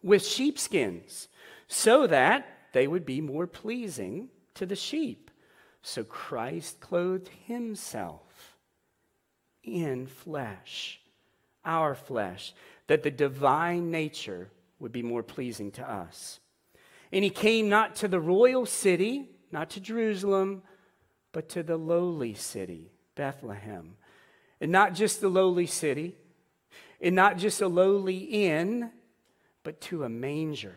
with 0.02 0.26
sheepskins 0.26 1.28
so 1.68 2.06
that 2.06 2.46
they 2.73 2.87
would 2.87 3.06
be 3.06 3.20
more 3.20 3.46
pleasing 3.46 4.28
to 4.54 4.66
the 4.66 4.76
sheep. 4.76 5.30
So 5.82 6.02
Christ 6.04 6.80
clothed 6.80 7.30
himself 7.46 8.25
in 9.66 10.06
flesh, 10.06 11.00
our 11.64 11.94
flesh, 11.94 12.54
that 12.87 13.02
the 13.02 13.11
divine 13.11 13.90
nature 13.90 14.49
would 14.78 14.92
be 14.92 15.02
more 15.02 15.23
pleasing 15.23 15.70
to 15.73 15.90
us. 15.90 16.40
And 17.12 17.25
he 17.25 17.30
came 17.30 17.68
not 17.68 17.96
to 17.96 18.08
the 18.08 18.20
royal 18.20 18.66
city, 18.66 19.30
not 19.50 19.70
to 19.70 19.80
Jerusalem, 19.80 20.62
but 21.32 21.49
to 21.50 21.62
the 21.62 21.76
lowly 21.76 22.35
city, 22.35 22.92
Bethlehem. 23.14 23.96
And 24.61 24.73
not 24.73 24.94
just 24.94 25.20
the 25.20 25.28
lowly 25.28 25.66
city, 25.66 26.16
and 27.00 27.14
not 27.14 27.37
just 27.37 27.61
a 27.61 27.68
lowly 27.68 28.18
inn, 28.18 28.90
but 29.62 29.80
to 29.82 30.04
a 30.04 30.08
manger. 30.08 30.76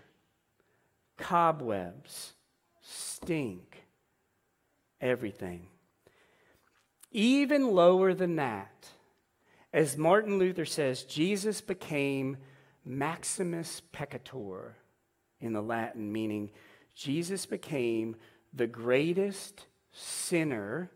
Cobwebs, 1.17 2.34
stink, 2.81 3.84
everything. 5.00 5.69
Even 7.12 7.74
lower 7.74 8.13
than 8.13 8.36
that, 8.36 8.89
as 9.74 9.98
Martin 9.98 10.38
Luther 10.38 10.66
says, 10.66 11.04
Jesus 11.04 11.62
became 11.62 12.38
Maximus 12.86 13.82
Peccator 13.94 14.74
in 15.42 15.54
the 15.54 15.62
Latin, 15.62 16.12
meaning 16.12 16.51
Jesus 16.96 17.46
became 17.46 18.16
the 18.54 18.68
greatest 18.68 19.66
sinner 19.92 20.92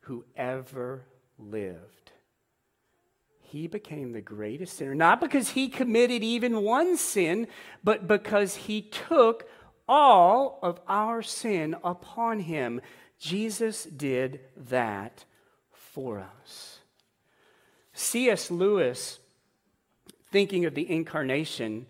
who 0.00 0.24
ever 0.36 1.04
lived. 1.38 2.12
He 3.40 3.66
became 3.66 4.12
the 4.12 4.20
greatest 4.20 4.76
sinner, 4.76 4.94
not 4.94 5.20
because 5.20 5.50
he 5.50 5.68
committed 5.68 6.22
even 6.22 6.62
one 6.62 6.96
sin, 6.96 7.48
but 7.84 8.08
because 8.08 8.54
he 8.54 8.82
took 8.82 9.48
all 9.88 10.58
of 10.62 10.80
our 10.88 11.20
sin 11.20 11.76
upon 11.84 12.40
him. 12.40 12.80
Jesus 13.18 13.84
did 13.84 14.40
that 14.56 15.24
for 15.92 16.26
us. 16.40 16.78
C.S. 17.92 18.50
Lewis, 18.50 19.18
thinking 20.30 20.64
of 20.64 20.74
the 20.74 20.90
incarnation, 20.90 21.86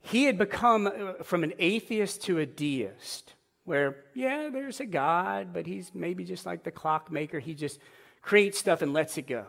he 0.00 0.24
had 0.24 0.38
become 0.38 0.86
uh, 0.86 1.22
from 1.22 1.44
an 1.44 1.52
atheist 1.58 2.22
to 2.24 2.38
a 2.38 2.46
deist, 2.46 3.34
where, 3.64 3.96
yeah, 4.14 4.50
there's 4.52 4.80
a 4.80 4.86
God, 4.86 5.52
but 5.52 5.66
he's 5.66 5.90
maybe 5.94 6.24
just 6.24 6.44
like 6.44 6.64
the 6.64 6.70
clockmaker. 6.70 7.38
He 7.38 7.54
just 7.54 7.78
creates 8.20 8.58
stuff 8.58 8.82
and 8.82 8.92
lets 8.92 9.16
it 9.16 9.26
go. 9.26 9.46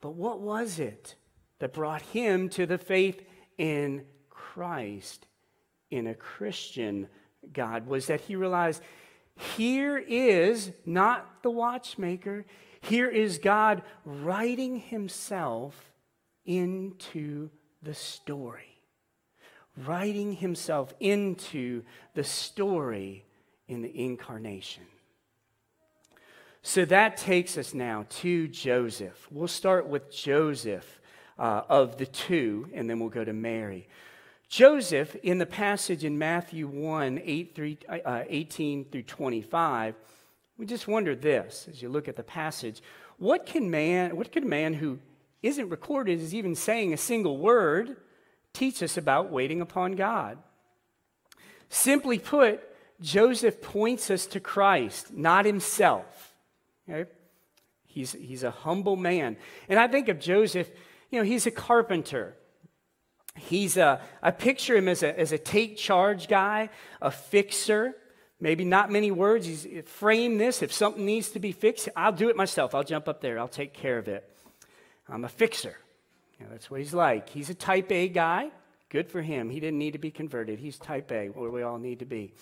But 0.00 0.14
what 0.14 0.40
was 0.40 0.78
it 0.78 1.16
that 1.58 1.72
brought 1.72 2.02
him 2.02 2.48
to 2.50 2.66
the 2.66 2.78
faith 2.78 3.20
in 3.56 4.04
Christ, 4.30 5.26
in 5.90 6.06
a 6.06 6.14
Christian 6.14 7.08
God? 7.52 7.86
Was 7.86 8.06
that 8.06 8.20
he 8.20 8.36
realized 8.36 8.82
here 9.38 9.98
is 9.98 10.72
not 10.84 11.42
the 11.42 11.50
watchmaker, 11.50 12.44
here 12.80 13.08
is 13.08 13.38
God 13.38 13.82
writing 14.04 14.80
himself 14.80 15.92
into 16.44 17.50
the 17.82 17.94
story, 17.94 18.80
writing 19.86 20.32
himself 20.32 20.92
into 20.98 21.82
the 22.14 22.24
story 22.24 23.24
in 23.68 23.82
the 23.82 24.04
incarnation. 24.04 24.84
So 26.62 26.84
that 26.86 27.16
takes 27.16 27.56
us 27.56 27.74
now 27.74 28.06
to 28.20 28.48
Joseph. 28.48 29.28
We'll 29.30 29.48
start 29.48 29.86
with 29.86 30.10
Joseph 30.10 31.00
uh, 31.38 31.62
of 31.68 31.96
the 31.96 32.06
two, 32.06 32.68
and 32.74 32.90
then 32.90 32.98
we'll 32.98 33.08
go 33.08 33.24
to 33.24 33.32
Mary. 33.32 33.88
Joseph, 34.48 35.14
in 35.16 35.38
the 35.38 35.46
passage 35.46 36.04
in 36.04 36.18
Matthew 36.18 36.66
1 36.66 37.20
8 37.22 37.54
through, 37.54 37.76
uh, 37.88 38.24
18 38.28 38.86
through 38.86 39.02
25, 39.02 39.94
we 40.56 40.66
just 40.66 40.88
wonder 40.88 41.14
this 41.14 41.68
as 41.70 41.82
you 41.82 41.88
look 41.88 42.08
at 42.08 42.16
the 42.16 42.22
passage. 42.22 42.82
What 43.18 43.46
can 43.46 43.70
man, 43.70 44.16
what 44.16 44.32
can 44.32 44.44
a 44.44 44.48
man 44.48 44.74
who 44.74 44.98
isn't 45.42 45.68
recorded 45.68 46.20
as 46.20 46.34
even 46.34 46.54
saying 46.54 46.92
a 46.92 46.96
single 46.96 47.36
word 47.36 47.96
teach 48.52 48.82
us 48.82 48.96
about 48.96 49.30
waiting 49.30 49.60
upon 49.60 49.92
God? 49.92 50.38
Simply 51.68 52.18
put, 52.18 52.60
Joseph 53.00 53.60
points 53.60 54.10
us 54.10 54.26
to 54.26 54.40
Christ, 54.40 55.12
not 55.12 55.44
himself. 55.44 56.34
Okay? 56.88 57.10
He's, 57.86 58.12
he's 58.12 58.42
a 58.42 58.50
humble 58.50 58.96
man. 58.96 59.36
And 59.68 59.78
I 59.78 59.88
think 59.88 60.08
of 60.08 60.18
Joseph, 60.18 60.70
you 61.10 61.18
know, 61.18 61.24
he's 61.24 61.46
a 61.46 61.50
carpenter. 61.50 62.34
He's 63.38 63.76
a, 63.76 64.00
I 64.22 64.30
picture 64.30 64.76
him 64.76 64.88
as 64.88 65.02
a, 65.02 65.18
as 65.18 65.32
a 65.32 65.38
take 65.38 65.76
charge 65.76 66.28
guy, 66.28 66.70
a 67.00 67.10
fixer. 67.10 67.94
Maybe 68.40 68.64
not 68.64 68.90
many 68.90 69.10
words. 69.10 69.46
He's 69.46 69.66
frame 69.86 70.38
this. 70.38 70.62
If 70.62 70.72
something 70.72 71.04
needs 71.04 71.30
to 71.30 71.40
be 71.40 71.52
fixed, 71.52 71.88
I'll 71.96 72.12
do 72.12 72.28
it 72.28 72.36
myself. 72.36 72.74
I'll 72.74 72.84
jump 72.84 73.08
up 73.08 73.20
there. 73.20 73.38
I'll 73.38 73.48
take 73.48 73.74
care 73.74 73.98
of 73.98 74.06
it. 74.08 74.28
I'm 75.08 75.24
a 75.24 75.28
fixer. 75.28 75.76
You 76.38 76.46
know, 76.46 76.52
that's 76.52 76.70
what 76.70 76.80
he's 76.80 76.94
like. 76.94 77.28
He's 77.28 77.50
a 77.50 77.54
type 77.54 77.90
A 77.90 78.08
guy. 78.08 78.50
Good 78.90 79.10
for 79.10 79.20
him. 79.20 79.50
He 79.50 79.60
didn't 79.60 79.78
need 79.78 79.92
to 79.92 79.98
be 79.98 80.10
converted. 80.10 80.58
He's 80.58 80.78
type 80.78 81.10
A, 81.10 81.28
where 81.28 81.50
we 81.50 81.62
all 81.62 81.78
need 81.78 81.98
to 81.98 82.04
be. 82.04 82.32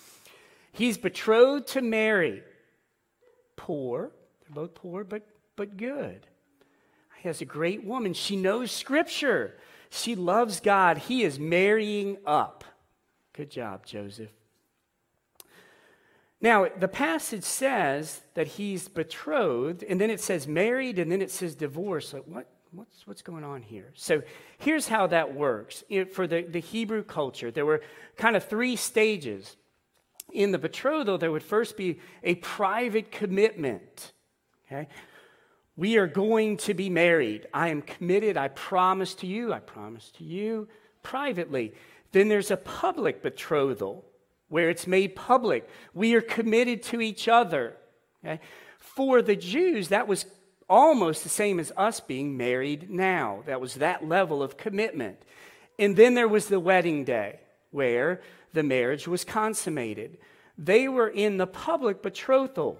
He's 0.71 0.97
betrothed 0.97 1.67
to 1.69 1.81
Mary. 1.81 2.43
Poor. 3.55 4.11
They're 4.41 4.55
both 4.55 4.75
poor, 4.75 5.03
but, 5.03 5.27
but 5.55 5.77
good. 5.77 6.27
He 7.17 7.27
has 7.27 7.41
a 7.41 7.45
great 7.45 7.83
woman. 7.83 8.13
She 8.13 8.35
knows 8.35 8.71
Scripture. 8.71 9.55
She 9.89 10.15
loves 10.15 10.59
God. 10.59 10.97
He 10.97 11.23
is 11.23 11.39
marrying 11.39 12.17
up. 12.25 12.63
Good 13.33 13.51
job, 13.51 13.85
Joseph. 13.85 14.31
Now, 16.39 16.67
the 16.79 16.87
passage 16.87 17.43
says 17.43 18.21
that 18.35 18.47
he's 18.47 18.87
betrothed, 18.87 19.83
and 19.83 19.99
then 19.99 20.09
it 20.09 20.19
says 20.19 20.47
married, 20.47 20.99
and 20.99 21.11
then 21.11 21.21
it 21.21 21.31
says 21.31 21.55
divorced. 21.55 22.09
So 22.09 22.19
what, 22.27 22.47
what's, 22.71 23.07
what's 23.07 23.21
going 23.23 23.43
on 23.43 23.63
here? 23.63 23.91
So 23.95 24.21
here's 24.59 24.87
how 24.87 25.07
that 25.07 25.33
works. 25.33 25.83
For 26.13 26.27
the, 26.27 26.43
the 26.43 26.59
Hebrew 26.59 27.03
culture, 27.03 27.49
there 27.49 27.65
were 27.65 27.81
kind 28.17 28.35
of 28.35 28.45
three 28.45 28.75
stages. 28.75 29.55
In 30.31 30.51
the 30.51 30.59
betrothal, 30.59 31.17
there 31.17 31.31
would 31.31 31.43
first 31.43 31.77
be 31.77 31.99
a 32.21 32.35
private 32.35 33.11
commitment. 33.11 34.11
Okay? 34.67 34.87
We 35.77 35.97
are 35.97 36.07
going 36.07 36.57
to 36.57 36.73
be 36.73 36.89
married. 36.89 37.47
I 37.53 37.69
am 37.69 37.83
committed. 37.83 38.35
I 38.35 38.49
promise 38.49 39.13
to 39.15 39.27
you. 39.27 39.53
I 39.53 39.59
promise 39.59 40.09
to 40.17 40.23
you 40.23 40.67
privately. 41.03 41.73
Then 42.11 42.27
there's 42.27 42.51
a 42.51 42.57
public 42.57 43.21
betrothal 43.21 44.03
where 44.49 44.69
it's 44.69 44.87
made 44.87 45.15
public. 45.15 45.69
We 45.93 46.15
are 46.15 46.21
committed 46.21 46.81
to 46.83 46.99
each 46.99 47.27
other. 47.27 47.77
Okay? 48.25 48.39
For 48.79 49.21
the 49.21 49.35
Jews, 49.35 49.89
that 49.89 50.07
was 50.07 50.25
almost 50.67 51.23
the 51.23 51.29
same 51.29 51.59
as 51.59 51.71
us 51.77 51.99
being 51.99 52.35
married 52.35 52.89
now. 52.89 53.43
That 53.45 53.61
was 53.61 53.75
that 53.75 54.07
level 54.07 54.41
of 54.41 54.57
commitment. 54.57 55.21
And 55.77 55.95
then 55.95 56.15
there 56.15 56.27
was 56.27 56.47
the 56.47 56.59
wedding 56.59 57.03
day 57.03 57.39
where 57.71 58.21
the 58.53 58.63
marriage 58.63 59.07
was 59.07 59.23
consummated. 59.23 60.17
They 60.57 60.87
were 60.87 61.07
in 61.07 61.37
the 61.37 61.45
public 61.45 62.01
betrothal 62.01 62.79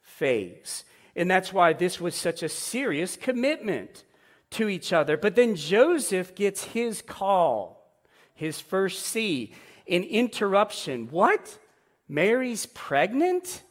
phase. 0.00 0.84
And 1.16 1.30
that's 1.30 1.52
why 1.52 1.72
this 1.72 2.00
was 2.00 2.14
such 2.14 2.42
a 2.42 2.48
serious 2.48 3.16
commitment 3.16 4.04
to 4.50 4.68
each 4.68 4.92
other. 4.92 5.16
But 5.16 5.34
then 5.34 5.56
Joseph 5.56 6.34
gets 6.34 6.62
his 6.62 7.02
call, 7.02 7.90
his 8.34 8.60
first 8.60 9.02
C 9.02 9.52
an 9.88 10.02
interruption. 10.02 11.08
What? 11.10 11.58
Mary's 12.08 12.66
pregnant? 12.66 13.62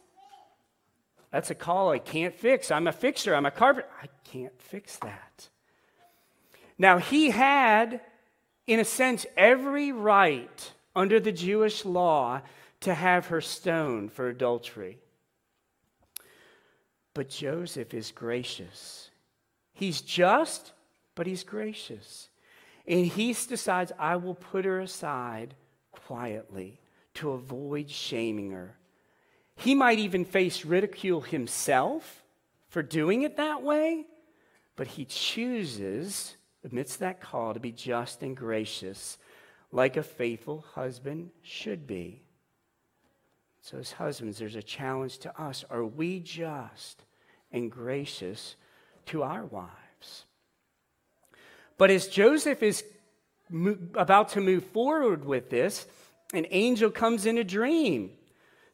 That's 1.31 1.49
a 1.49 1.55
call 1.55 1.91
I 1.91 1.99
can't 1.99 2.34
fix. 2.34 2.71
I'm 2.71 2.88
a 2.88 2.91
fixer, 2.91 3.36
I'm 3.36 3.45
a 3.45 3.51
carpenter. 3.51 3.89
I 4.01 4.08
can't 4.23 4.60
fix 4.62 4.97
that. 4.97 5.49
Now, 6.77 6.97
he 6.97 7.29
had, 7.29 8.01
in 8.67 8.79
a 8.79 8.86
sense, 8.86 9.25
every 9.38 9.91
right 9.91 10.71
under 10.95 11.19
the 11.19 11.31
Jewish 11.31 11.86
law 11.86 12.41
to 12.81 12.93
have 12.93 13.27
her 13.27 13.41
stoned 13.41 14.12
for 14.12 14.27
adultery. 14.27 14.99
But 17.15 17.30
Joseph 17.30 17.93
is 17.93 18.12
gracious. 18.12 19.10
He's 19.73 20.01
just, 20.01 20.73
but 21.15 21.25
he's 21.25 21.43
gracious. 21.43 22.30
And 22.86 23.08
he 23.08 23.34
decides, 23.34 23.91
I 23.97 24.17
will 24.17 24.36
put 24.36 24.65
her 24.65 24.82
aside 24.82 25.56
quietly 25.91 26.82
to 27.15 27.32
avoid 27.32 27.89
shaming 27.89 28.51
her. 28.51 28.75
He 29.56 29.73
might 29.73 29.97
even 29.97 30.25
face 30.25 30.65
ridicule 30.65 31.21
himself 31.21 32.23
for 32.67 32.84
doing 32.84 33.21
it 33.21 33.38
that 33.38 33.63
way, 33.63 34.06
but 34.75 34.88
he 34.88 35.06
chooses, 35.06 36.36
amidst 36.69 36.99
that 36.99 37.21
call, 37.21 37.54
to 37.54 37.60
be 37.62 37.71
just 37.71 38.21
and 38.21 38.36
gracious, 38.36 39.17
like 39.71 39.95
a 39.95 40.04
faithful 40.04 40.65
husband 40.73 41.30
should 41.41 41.88
be. 41.88 42.24
So, 43.65 43.80
as 43.80 43.93
husbands, 43.93 44.38
there's 44.38 44.56
a 44.56 44.62
challenge 44.62 45.17
to 45.19 45.41
us. 45.41 45.65
Are 45.71 45.84
we 45.84 46.19
just 46.19 47.04
and 47.51 47.71
gracious 47.71 48.58
to 49.08 49.23
our 49.23 49.43
wives? 49.43 50.25
But 51.75 51.89
as 51.89 52.08
Joseph 52.08 52.62
is 52.62 52.84
about 53.95 54.30
to 54.30 54.39
move 54.39 54.65
forward 54.65 55.25
with 55.25 55.49
this, 55.49 55.88
an 56.32 56.45
angel 56.51 56.91
comes 56.91 57.25
in 57.25 57.39
a 57.39 57.43
dream, 57.43 58.12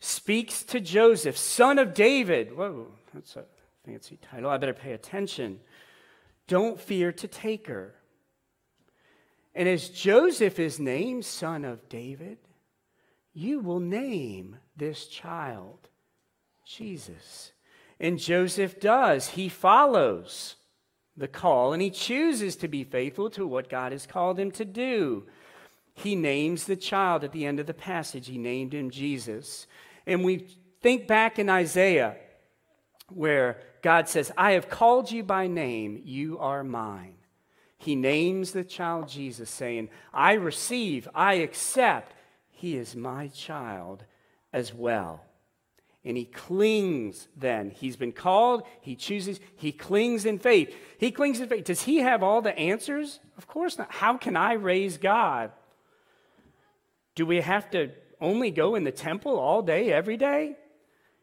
speaks 0.01 0.61
to 0.63 0.81
Joseph, 0.81 1.37
son 1.37 1.79
of 1.79 1.93
David. 1.93 2.57
Whoa, 2.57 2.87
that's 3.13 3.37
a 3.37 3.45
fancy 3.85 4.19
title. 4.21 4.49
I 4.49 4.57
better 4.57 4.73
pay 4.73 4.91
attention. 4.91 5.61
Don't 6.47 6.77
fear 6.77 7.13
to 7.13 7.29
take 7.29 7.67
her. 7.67 7.95
And 9.55 9.69
as 9.69 9.87
Joseph 9.87 10.59
is 10.59 10.81
named 10.81 11.23
son 11.23 11.63
of 11.63 11.87
David, 11.87 12.39
you 13.33 13.59
will 13.59 13.79
name 13.79 14.57
this 14.75 15.07
child 15.07 15.89
Jesus. 16.65 17.51
And 17.99 18.17
Joseph 18.19 18.79
does. 18.79 19.29
He 19.29 19.49
follows 19.49 20.55
the 21.15 21.27
call 21.27 21.73
and 21.73 21.81
he 21.81 21.89
chooses 21.89 22.55
to 22.57 22.67
be 22.67 22.83
faithful 22.83 23.29
to 23.31 23.45
what 23.45 23.69
God 23.69 23.91
has 23.91 24.05
called 24.05 24.39
him 24.39 24.51
to 24.51 24.65
do. 24.65 25.25
He 25.93 26.15
names 26.15 26.65
the 26.65 26.75
child 26.75 27.23
at 27.23 27.31
the 27.31 27.45
end 27.45 27.59
of 27.59 27.67
the 27.67 27.73
passage. 27.73 28.27
He 28.27 28.37
named 28.37 28.73
him 28.73 28.89
Jesus. 28.89 29.67
And 30.07 30.23
we 30.23 30.47
think 30.81 31.07
back 31.07 31.37
in 31.37 31.49
Isaiah 31.49 32.15
where 33.09 33.61
God 33.81 34.07
says, 34.07 34.31
I 34.37 34.51
have 34.51 34.69
called 34.69 35.11
you 35.11 35.23
by 35.23 35.47
name, 35.47 36.01
you 36.03 36.39
are 36.39 36.63
mine. 36.63 37.15
He 37.77 37.95
names 37.95 38.51
the 38.51 38.63
child 38.63 39.09
Jesus, 39.09 39.49
saying, 39.49 39.89
I 40.13 40.33
receive, 40.33 41.07
I 41.15 41.35
accept, 41.35 42.13
he 42.61 42.77
is 42.77 42.95
my 42.95 43.27
child 43.29 44.03
as 44.53 44.71
well. 44.71 45.25
And 46.05 46.15
he 46.15 46.25
clings 46.25 47.27
then. 47.35 47.71
He's 47.71 47.95
been 47.95 48.11
called, 48.11 48.61
he 48.81 48.95
chooses, 48.95 49.39
he 49.55 49.71
clings 49.71 50.25
in 50.25 50.37
faith. 50.37 50.71
He 50.99 51.09
clings 51.09 51.39
in 51.39 51.49
faith. 51.49 51.65
Does 51.65 51.81
he 51.81 51.97
have 51.97 52.21
all 52.21 52.43
the 52.43 52.55
answers? 52.55 53.19
Of 53.35 53.47
course 53.47 53.79
not. 53.79 53.91
How 53.91 54.15
can 54.15 54.37
I 54.37 54.53
raise 54.53 54.99
God? 54.99 55.51
Do 57.15 57.25
we 57.25 57.41
have 57.41 57.71
to 57.71 57.89
only 58.19 58.51
go 58.51 58.75
in 58.75 58.83
the 58.83 58.91
temple 58.91 59.39
all 59.39 59.63
day, 59.63 59.91
every 59.91 60.17
day? 60.17 60.55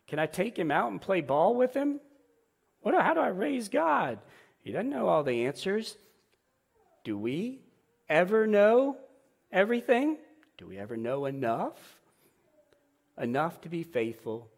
Can 0.09 0.19
I 0.19 0.27
take 0.27 0.59
him 0.59 0.73
out 0.73 0.91
and 0.91 1.01
play 1.01 1.21
ball 1.21 1.55
with 1.55 1.73
him? 1.73 2.01
What, 2.81 3.01
how 3.01 3.15
do 3.15 3.21
I 3.21 3.29
raise 3.29 3.69
God? 3.69 4.19
He 4.61 4.73
doesn't 4.73 4.91
know 4.91 5.07
all 5.07 5.23
the 5.23 5.47
answers. 5.47 5.97
Do 7.05 7.17
we 7.17 7.61
ever 8.09 8.49
know 8.49 8.97
everything? 9.53 10.19
Do 10.59 10.67
we 10.67 10.77
ever 10.77 10.97
know 10.97 11.25
enough? 11.25 11.97
Enough 13.17 13.61
to 13.63 13.69
be 13.69 13.85
faithful 13.85 14.51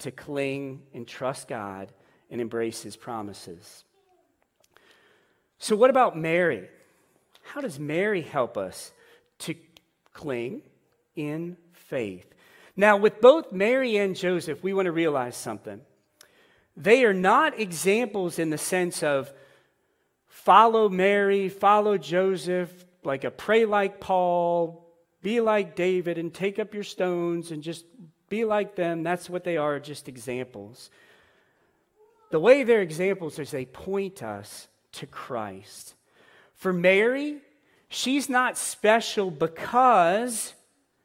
to 0.00 0.10
cling 0.10 0.82
and 0.92 1.06
trust 1.06 1.46
God 1.48 1.92
and 2.28 2.40
embrace 2.40 2.82
his 2.82 2.96
promises. 2.96 3.84
So, 5.58 5.76
what 5.76 5.90
about 5.90 6.18
Mary? 6.18 6.68
How 7.42 7.60
does 7.60 7.78
Mary 7.78 8.20
help 8.20 8.58
us 8.58 8.92
to 9.40 9.54
cling 10.12 10.62
in 11.14 11.56
faith? 11.72 12.26
Now, 12.76 12.96
with 12.96 13.20
both 13.20 13.52
Mary 13.52 13.96
and 13.96 14.16
Joseph, 14.16 14.62
we 14.64 14.74
want 14.74 14.86
to 14.86 14.92
realize 14.92 15.36
something. 15.36 15.80
They 16.76 17.04
are 17.04 17.14
not 17.14 17.60
examples 17.60 18.40
in 18.40 18.50
the 18.50 18.58
sense 18.58 19.04
of 19.04 19.32
follow 20.26 20.88
Mary, 20.88 21.48
follow 21.48 21.96
Joseph, 21.96 22.84
like 23.04 23.22
a 23.22 23.30
pray 23.30 23.64
like 23.64 24.00
Paul, 24.00 24.83
be 25.24 25.40
like 25.40 25.74
David, 25.74 26.18
and 26.18 26.32
take 26.32 26.60
up 26.60 26.74
your 26.74 26.84
stones 26.84 27.50
and 27.50 27.62
just 27.62 27.86
be 28.28 28.44
like 28.44 28.76
them. 28.76 29.02
That's 29.02 29.28
what 29.28 29.42
they 29.42 29.56
are, 29.56 29.80
just 29.80 30.06
examples. 30.06 30.90
The 32.30 32.38
way 32.38 32.62
they're 32.62 32.82
examples 32.82 33.38
is 33.38 33.50
they 33.50 33.64
point 33.64 34.22
us 34.22 34.68
to 34.92 35.06
Christ. 35.06 35.94
For 36.54 36.72
Mary, 36.72 37.38
she's 37.88 38.28
not 38.28 38.58
special 38.58 39.30
because 39.30 40.52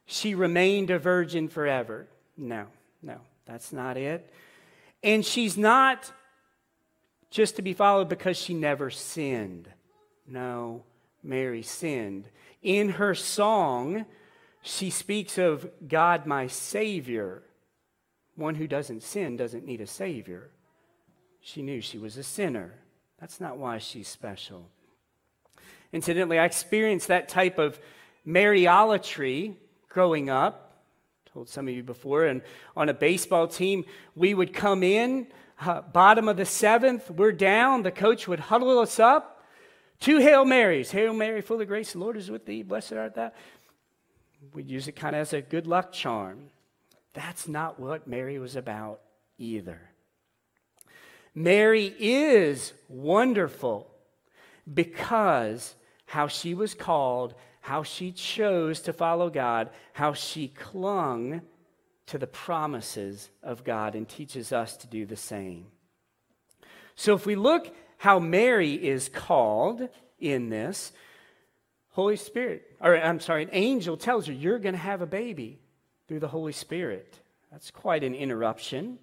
she 0.04 0.34
remained 0.34 0.90
a 0.90 0.98
virgin 0.98 1.48
forever. 1.48 2.06
No, 2.36 2.66
no, 3.02 3.16
that's 3.46 3.72
not 3.72 3.96
it. 3.96 4.30
And 5.02 5.24
she's 5.24 5.56
not 5.56 6.12
just 7.30 7.56
to 7.56 7.62
be 7.62 7.72
followed 7.72 8.10
because 8.10 8.36
she 8.36 8.52
never 8.52 8.90
sinned. 8.90 9.66
No, 10.26 10.82
Mary 11.22 11.62
sinned. 11.62 12.26
In 12.62 12.90
her 12.90 13.14
song, 13.14 14.04
she 14.62 14.90
speaks 14.90 15.38
of 15.38 15.70
God, 15.86 16.26
my 16.26 16.46
Savior. 16.46 17.42
One 18.36 18.54
who 18.54 18.66
doesn't 18.66 19.02
sin 19.02 19.36
doesn't 19.36 19.64
need 19.64 19.80
a 19.80 19.86
Savior. 19.86 20.50
She 21.40 21.62
knew 21.62 21.80
she 21.80 21.98
was 21.98 22.16
a 22.16 22.22
sinner. 22.22 22.74
That's 23.18 23.40
not 23.40 23.58
why 23.58 23.78
she's 23.78 24.08
special. 24.08 24.68
Incidentally, 25.92 26.38
I 26.38 26.44
experienced 26.44 27.08
that 27.08 27.28
type 27.28 27.58
of 27.58 27.80
Mariolatry 28.26 29.56
growing 29.88 30.30
up. 30.30 30.66
Told 31.32 31.48
some 31.48 31.68
of 31.68 31.74
you 31.74 31.82
before, 31.82 32.24
and 32.24 32.42
on 32.76 32.88
a 32.88 32.94
baseball 32.94 33.46
team, 33.46 33.84
we 34.16 34.34
would 34.34 34.52
come 34.52 34.82
in, 34.82 35.28
uh, 35.60 35.80
bottom 35.82 36.28
of 36.28 36.36
the 36.36 36.44
seventh, 36.44 37.10
we're 37.10 37.32
down. 37.32 37.82
The 37.82 37.92
coach 37.92 38.26
would 38.26 38.40
huddle 38.40 38.78
us 38.78 38.98
up. 38.98 39.39
Two 40.00 40.18
Hail 40.18 40.44
Marys. 40.44 40.90
Hail 40.90 41.12
Mary, 41.12 41.42
full 41.42 41.60
of 41.60 41.68
grace, 41.68 41.92
the 41.92 41.98
Lord 41.98 42.16
is 42.16 42.30
with 42.30 42.46
thee. 42.46 42.62
Blessed 42.62 42.94
art 42.94 43.14
thou. 43.14 43.32
We'd 44.54 44.70
use 44.70 44.88
it 44.88 44.92
kind 44.92 45.14
of 45.14 45.20
as 45.20 45.32
a 45.34 45.42
good 45.42 45.66
luck 45.66 45.92
charm. 45.92 46.48
That's 47.12 47.46
not 47.46 47.78
what 47.78 48.06
Mary 48.06 48.38
was 48.38 48.56
about 48.56 49.00
either. 49.36 49.80
Mary 51.34 51.94
is 51.98 52.72
wonderful 52.88 53.90
because 54.72 55.74
how 56.06 56.26
she 56.26 56.54
was 56.54 56.74
called, 56.74 57.34
how 57.60 57.82
she 57.82 58.10
chose 58.12 58.80
to 58.80 58.92
follow 58.92 59.28
God, 59.28 59.70
how 59.92 60.12
she 60.12 60.48
clung 60.48 61.42
to 62.06 62.18
the 62.18 62.26
promises 62.26 63.30
of 63.42 63.62
God 63.62 63.94
and 63.94 64.08
teaches 64.08 64.52
us 64.52 64.76
to 64.78 64.86
do 64.86 65.06
the 65.06 65.16
same. 65.16 65.66
So 66.96 67.14
if 67.14 67.26
we 67.26 67.36
look 67.36 67.74
how 68.00 68.18
Mary 68.18 68.72
is 68.72 69.10
called 69.10 69.86
in 70.18 70.48
this, 70.48 70.90
Holy 71.90 72.16
Spirit, 72.16 72.62
or 72.80 72.96
I'm 72.96 73.20
sorry, 73.20 73.42
an 73.42 73.50
angel 73.52 73.98
tells 73.98 74.26
her, 74.26 74.32
You're 74.32 74.58
going 74.58 74.72
to 74.72 74.80
have 74.80 75.02
a 75.02 75.06
baby 75.06 75.58
through 76.08 76.20
the 76.20 76.28
Holy 76.28 76.52
Spirit. 76.52 77.18
That's 77.52 77.70
quite 77.70 78.02
an 78.02 78.14
interruption. 78.14 78.98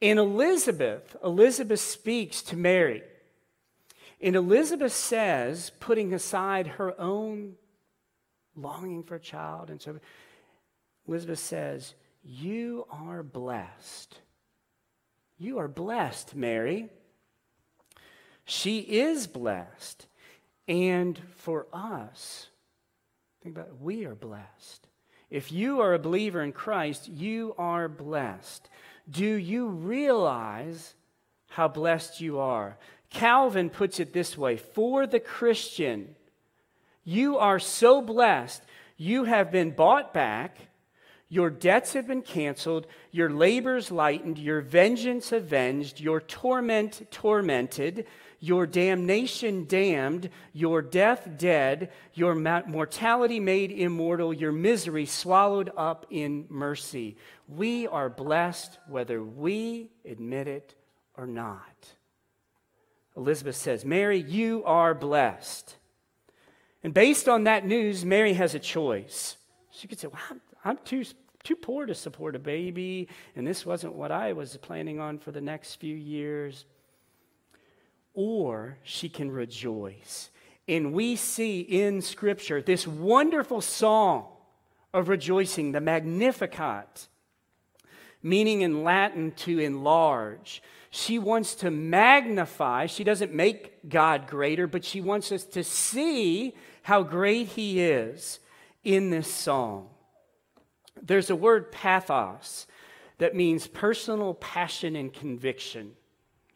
In 0.00 0.18
Elizabeth, 0.18 1.14
Elizabeth 1.22 1.78
speaks 1.78 2.42
to 2.42 2.56
Mary. 2.56 3.04
And 4.20 4.34
Elizabeth 4.34 4.92
says, 4.92 5.70
putting 5.78 6.12
aside 6.12 6.66
her 6.66 7.00
own 7.00 7.54
longing 8.56 9.04
for 9.04 9.14
a 9.14 9.20
child, 9.20 9.70
and 9.70 9.80
so 9.80 10.00
Elizabeth 11.06 11.38
says, 11.38 11.94
You 12.24 12.88
are 12.90 13.22
blessed. 13.22 14.18
You 15.38 15.58
are 15.58 15.68
blessed, 15.68 16.34
Mary. 16.34 16.90
She 18.46 18.78
is 18.78 19.26
blessed. 19.26 20.06
And 20.68 21.20
for 21.36 21.66
us, 21.72 22.48
think 23.42 23.56
about 23.56 23.68
it, 23.68 23.80
we 23.80 24.06
are 24.06 24.14
blessed. 24.14 24.86
If 25.30 25.52
you 25.52 25.80
are 25.80 25.94
a 25.94 25.98
believer 25.98 26.40
in 26.40 26.52
Christ, 26.52 27.08
you 27.08 27.54
are 27.58 27.88
blessed. 27.88 28.68
Do 29.10 29.26
you 29.26 29.68
realize 29.68 30.94
how 31.48 31.68
blessed 31.68 32.20
you 32.20 32.38
are? 32.38 32.78
Calvin 33.10 33.70
puts 33.70 34.00
it 34.00 34.12
this 34.12 34.38
way 34.38 34.56
For 34.56 35.06
the 35.06 35.20
Christian, 35.20 36.14
you 37.04 37.38
are 37.38 37.58
so 37.58 38.00
blessed, 38.00 38.62
you 38.96 39.24
have 39.24 39.50
been 39.50 39.70
bought 39.72 40.12
back, 40.12 40.58
your 41.28 41.50
debts 41.50 41.92
have 41.94 42.06
been 42.06 42.22
canceled, 42.22 42.86
your 43.10 43.30
labors 43.30 43.90
lightened, 43.90 44.38
your 44.38 44.60
vengeance 44.60 45.32
avenged, 45.32 46.00
your 46.00 46.20
torment 46.20 47.02
tormented 47.10 48.06
your 48.40 48.66
damnation 48.66 49.64
damned, 49.66 50.30
your 50.52 50.82
death 50.82 51.28
dead, 51.36 51.90
your 52.14 52.34
mortality 52.34 53.40
made 53.40 53.70
immortal, 53.70 54.32
your 54.32 54.52
misery 54.52 55.06
swallowed 55.06 55.70
up 55.76 56.06
in 56.10 56.46
mercy. 56.48 57.16
We 57.48 57.86
are 57.86 58.08
blessed 58.08 58.78
whether 58.88 59.22
we 59.22 59.90
admit 60.04 60.48
it 60.48 60.74
or 61.16 61.26
not. 61.26 61.94
Elizabeth 63.16 63.56
says, 63.56 63.84
Mary, 63.84 64.18
you 64.18 64.62
are 64.64 64.94
blessed. 64.94 65.76
And 66.84 66.92
based 66.92 67.28
on 67.28 67.44
that 67.44 67.66
news, 67.66 68.04
Mary 68.04 68.34
has 68.34 68.54
a 68.54 68.58
choice. 68.58 69.36
She 69.70 69.88
could 69.88 69.98
say, 69.98 70.08
Well, 70.08 70.20
I'm, 70.30 70.40
I'm 70.64 70.78
too, 70.84 71.04
too 71.42 71.56
poor 71.56 71.86
to 71.86 71.94
support 71.94 72.36
a 72.36 72.38
baby, 72.38 73.08
and 73.34 73.46
this 73.46 73.64
wasn't 73.64 73.94
what 73.94 74.12
I 74.12 74.34
was 74.34 74.56
planning 74.58 75.00
on 75.00 75.18
for 75.18 75.32
the 75.32 75.40
next 75.40 75.76
few 75.76 75.96
years 75.96 76.66
or 78.16 78.78
she 78.82 79.08
can 79.08 79.30
rejoice. 79.30 80.30
And 80.66 80.92
we 80.92 81.14
see 81.14 81.60
in 81.60 82.02
Scripture 82.02 82.60
this 82.60 82.88
wonderful 82.88 83.60
song 83.60 84.26
of 84.92 85.08
rejoicing, 85.08 85.70
the 85.70 85.80
Magnificat, 85.80 87.06
meaning 88.22 88.62
in 88.62 88.82
Latin 88.82 89.30
to 89.32 89.60
enlarge. 89.60 90.62
She 90.90 91.18
wants 91.18 91.54
to 91.56 91.70
magnify. 91.70 92.86
She 92.86 93.04
doesn't 93.04 93.32
make 93.34 93.88
God 93.88 94.26
greater, 94.26 94.66
but 94.66 94.84
she 94.84 95.00
wants 95.00 95.30
us 95.30 95.44
to 95.44 95.62
see 95.62 96.54
how 96.82 97.02
great 97.02 97.48
He 97.48 97.80
is 97.80 98.40
in 98.82 99.10
this 99.10 99.32
song. 99.32 99.90
There's 101.00 101.28
a 101.28 101.36
word 101.36 101.70
pathos 101.70 102.66
that 103.18 103.34
means 103.34 103.66
personal 103.66 104.34
passion 104.34 104.96
and 104.96 105.12
conviction. 105.12 105.92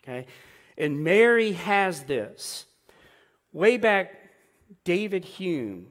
Okay? 0.02 0.26
And 0.76 1.04
Mary 1.04 1.52
has 1.52 2.04
this. 2.04 2.66
Way 3.52 3.76
back, 3.76 4.14
David 4.84 5.24
Hume, 5.24 5.88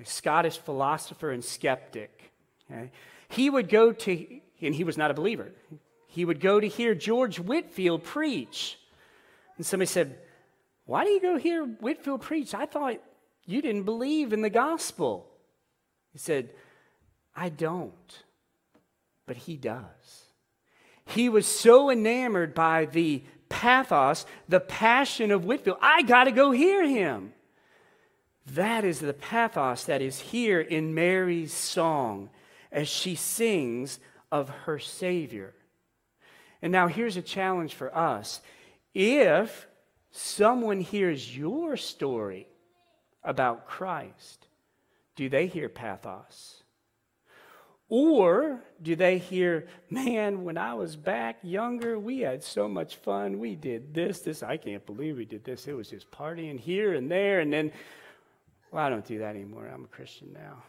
a 0.00 0.04
Scottish 0.04 0.58
philosopher 0.58 1.30
and 1.30 1.44
skeptic, 1.44 2.32
okay, 2.70 2.90
he 3.28 3.48
would 3.48 3.68
go 3.68 3.92
to, 3.92 4.40
and 4.60 4.74
he 4.74 4.84
was 4.84 4.98
not 4.98 5.10
a 5.10 5.14
believer, 5.14 5.52
he 6.06 6.24
would 6.24 6.40
go 6.40 6.60
to 6.60 6.68
hear 6.68 6.94
George 6.94 7.38
Whitefield 7.38 8.02
preach. 8.04 8.78
And 9.56 9.64
somebody 9.64 9.86
said, 9.86 10.18
Why 10.84 11.04
do 11.04 11.10
you 11.10 11.20
go 11.20 11.36
hear 11.36 11.64
Whitefield 11.64 12.22
preach? 12.22 12.54
I 12.54 12.66
thought 12.66 13.00
you 13.46 13.62
didn't 13.62 13.84
believe 13.84 14.32
in 14.32 14.42
the 14.42 14.50
gospel. 14.50 15.26
He 16.12 16.18
said, 16.18 16.50
I 17.34 17.48
don't, 17.48 18.24
but 19.26 19.36
he 19.36 19.56
does. 19.56 20.24
He 21.06 21.28
was 21.28 21.46
so 21.46 21.90
enamored 21.90 22.54
by 22.54 22.86
the 22.86 23.22
pathos, 23.50 24.24
the 24.48 24.60
passion 24.60 25.30
of 25.30 25.44
Whitefield. 25.44 25.76
I 25.82 26.00
got 26.02 26.24
to 26.24 26.30
go 26.30 26.52
hear 26.52 26.86
him. 26.86 27.34
That 28.46 28.84
is 28.84 29.00
the 29.00 29.12
pathos 29.12 29.84
that 29.84 30.00
is 30.00 30.18
here 30.18 30.60
in 30.60 30.94
Mary's 30.94 31.52
song 31.52 32.30
as 32.72 32.88
she 32.88 33.14
sings 33.14 34.00
of 34.32 34.48
her 34.48 34.78
Savior. 34.78 35.54
And 36.62 36.72
now 36.72 36.88
here's 36.88 37.18
a 37.18 37.22
challenge 37.22 37.74
for 37.74 37.94
us. 37.94 38.40
If 38.94 39.66
someone 40.10 40.80
hears 40.80 41.36
your 41.36 41.76
story 41.76 42.48
about 43.22 43.66
Christ, 43.66 44.46
do 45.16 45.28
they 45.28 45.46
hear 45.46 45.68
pathos? 45.68 46.62
Or 47.92 48.62
do 48.80 48.94
they 48.94 49.18
hear, 49.18 49.66
man, 49.90 50.44
when 50.44 50.56
I 50.56 50.74
was 50.74 50.94
back 50.94 51.38
younger, 51.42 51.98
we 51.98 52.20
had 52.20 52.44
so 52.44 52.68
much 52.68 52.94
fun. 52.94 53.40
We 53.40 53.56
did 53.56 53.92
this, 53.92 54.20
this. 54.20 54.44
I 54.44 54.58
can't 54.58 54.86
believe 54.86 55.16
we 55.16 55.24
did 55.24 55.42
this. 55.42 55.66
It 55.66 55.72
was 55.72 55.90
just 55.90 56.08
partying 56.12 56.58
here 56.58 56.94
and 56.94 57.10
there. 57.10 57.40
And 57.40 57.52
then, 57.52 57.72
well, 58.70 58.84
I 58.84 58.90
don't 58.90 59.04
do 59.04 59.18
that 59.18 59.34
anymore. 59.34 59.66
I'm 59.66 59.84
a 59.84 59.88
Christian 59.88 60.32
now. 60.32 60.62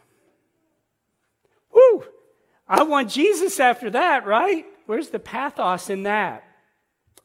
Woo! 1.72 2.04
I 2.66 2.82
want 2.82 3.08
Jesus 3.08 3.60
after 3.60 3.88
that, 3.90 4.26
right? 4.26 4.66
Where's 4.86 5.10
the 5.10 5.20
pathos 5.20 5.90
in 5.90 6.02
that? 6.02 6.42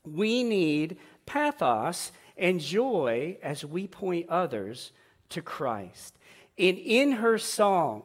We 0.06 0.44
need 0.44 0.98
pathos 1.26 2.12
and 2.38 2.62
joy 2.62 3.40
as 3.42 3.66
we 3.66 3.88
point 3.88 4.30
others 4.30 4.92
to 5.30 5.42
Christ. 5.42 6.16
And 6.60 6.78
in 6.78 7.14
her 7.14 7.40
song, 7.40 8.04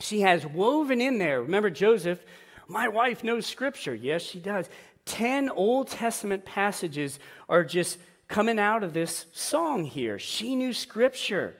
she 0.00 0.20
has 0.22 0.46
woven 0.46 1.00
in 1.00 1.18
there. 1.18 1.42
Remember 1.42 1.70
Joseph, 1.70 2.20
my 2.66 2.88
wife 2.88 3.22
knows 3.22 3.46
scripture. 3.46 3.94
Yes, 3.94 4.22
she 4.22 4.40
does. 4.40 4.68
10 5.06 5.48
Old 5.50 5.88
Testament 5.88 6.44
passages 6.44 7.18
are 7.48 7.64
just 7.64 7.98
coming 8.28 8.58
out 8.58 8.82
of 8.84 8.92
this 8.92 9.26
song 9.32 9.84
here. 9.84 10.18
She 10.18 10.56
knew 10.56 10.72
scripture. 10.72 11.56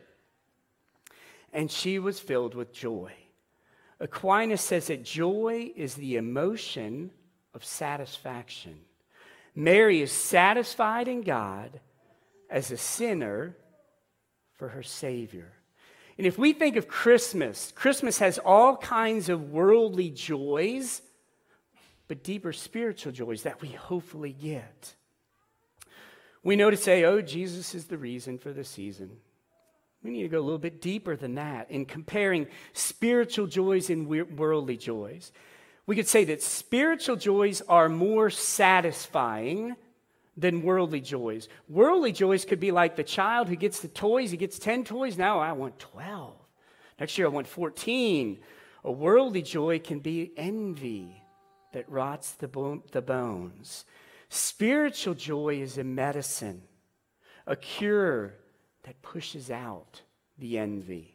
and 1.53 1.71
she 1.71 1.99
was 1.99 2.21
filled 2.21 2.55
with 2.55 2.73
joy. 2.73 3.13
Aquinas 3.99 4.61
says 4.61 4.87
that 4.87 5.05
joy 5.05 5.73
is 5.77 5.95
the 5.95 6.17
emotion 6.17 7.11
of 7.55 7.65
satisfaction. 7.65 8.81
Mary 9.55 10.01
is 10.01 10.13
satisfied 10.13 11.09
in 11.09 11.23
God 11.23 11.81
as 12.49 12.71
a 12.71 12.77
sinner 12.77 13.57
for 14.55 14.69
her 14.69 14.83
Savior. 14.83 15.53
And 16.21 16.27
if 16.27 16.37
we 16.37 16.53
think 16.53 16.77
of 16.77 16.87
Christmas, 16.87 17.73
Christmas 17.75 18.19
has 18.19 18.37
all 18.37 18.77
kinds 18.77 19.31
of 19.31 19.53
worldly 19.53 20.11
joys, 20.11 21.01
but 22.09 22.23
deeper 22.23 22.53
spiritual 22.53 23.11
joys 23.11 23.45
that 23.45 23.63
we 23.63 23.69
hopefully 23.69 24.35
get. 24.35 24.97
We 26.43 26.57
know 26.57 26.69
to 26.69 26.77
say, 26.77 27.05
oh, 27.05 27.23
Jesus 27.23 27.75
is 27.75 27.87
the 27.87 27.97
reason 27.97 28.37
for 28.37 28.53
the 28.53 28.65
season. 28.65 29.13
We 30.05 30.11
need 30.11 30.25
to 30.25 30.29
go 30.29 30.41
a 30.41 30.43
little 30.43 30.59
bit 30.59 30.83
deeper 30.83 31.17
than 31.17 31.37
that 31.37 31.71
in 31.71 31.87
comparing 31.87 32.49
spiritual 32.75 33.47
joys 33.47 33.89
and 33.89 34.07
worldly 34.07 34.77
joys. 34.77 35.33
We 35.87 35.97
could 35.97 36.07
say 36.07 36.25
that 36.25 36.43
spiritual 36.43 37.17
joys 37.17 37.63
are 37.63 37.89
more 37.89 38.29
satisfying 38.29 39.75
than 40.41 40.63
worldly 40.63 41.01
joys. 41.01 41.49
Worldly 41.69 42.13
joys 42.13 42.45
could 42.45 42.61
be 42.61 42.71
like 42.71 42.97
the 42.97 43.05
child 43.05 43.49
who 43.49 43.57
gets 43.57 43.81
the 43.81 43.89
toys, 43.89 44.31
he 44.31 44.37
gets 44.37 44.59
10 44.59 44.85
toys, 44.85 45.19
now 45.19 45.39
I 45.39 45.53
want 45.53 45.79
12. 45.79 46.35
Next 46.99 47.19
year 47.19 47.27
I 47.27 47.31
want 47.31 47.47
14. 47.47 48.39
A 48.85 48.93
worldly 48.93 49.43
joy 49.43 49.79
can 49.79 50.01
be 50.01 50.33
envy 50.37 51.23
that 51.73 51.89
rots 51.89 52.33
the, 52.33 52.49
bo- 52.49 52.83
the 52.93 53.03
bones. 53.03 53.85
Spiritual 54.31 55.15
joy 55.15 55.61
is 55.61 55.77
a 55.77 55.85
medicine, 55.85 56.63
a 57.47 57.57
cure 57.57 58.35
that 58.85 59.03
pushes 59.03 59.51
out 59.51 60.03
the 60.39 60.59
envy. 60.59 61.15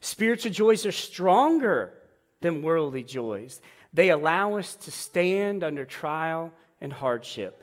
Spiritual 0.00 0.52
joys 0.52 0.86
are 0.86 0.92
stronger 0.92 1.94
than 2.40 2.62
worldly 2.62 3.02
joys. 3.02 3.60
They 3.92 4.10
allow 4.10 4.56
us 4.56 4.76
to 4.76 4.90
stand 4.90 5.64
under 5.64 5.84
trial 5.84 6.52
and 6.80 6.92
hardship. 6.92 7.62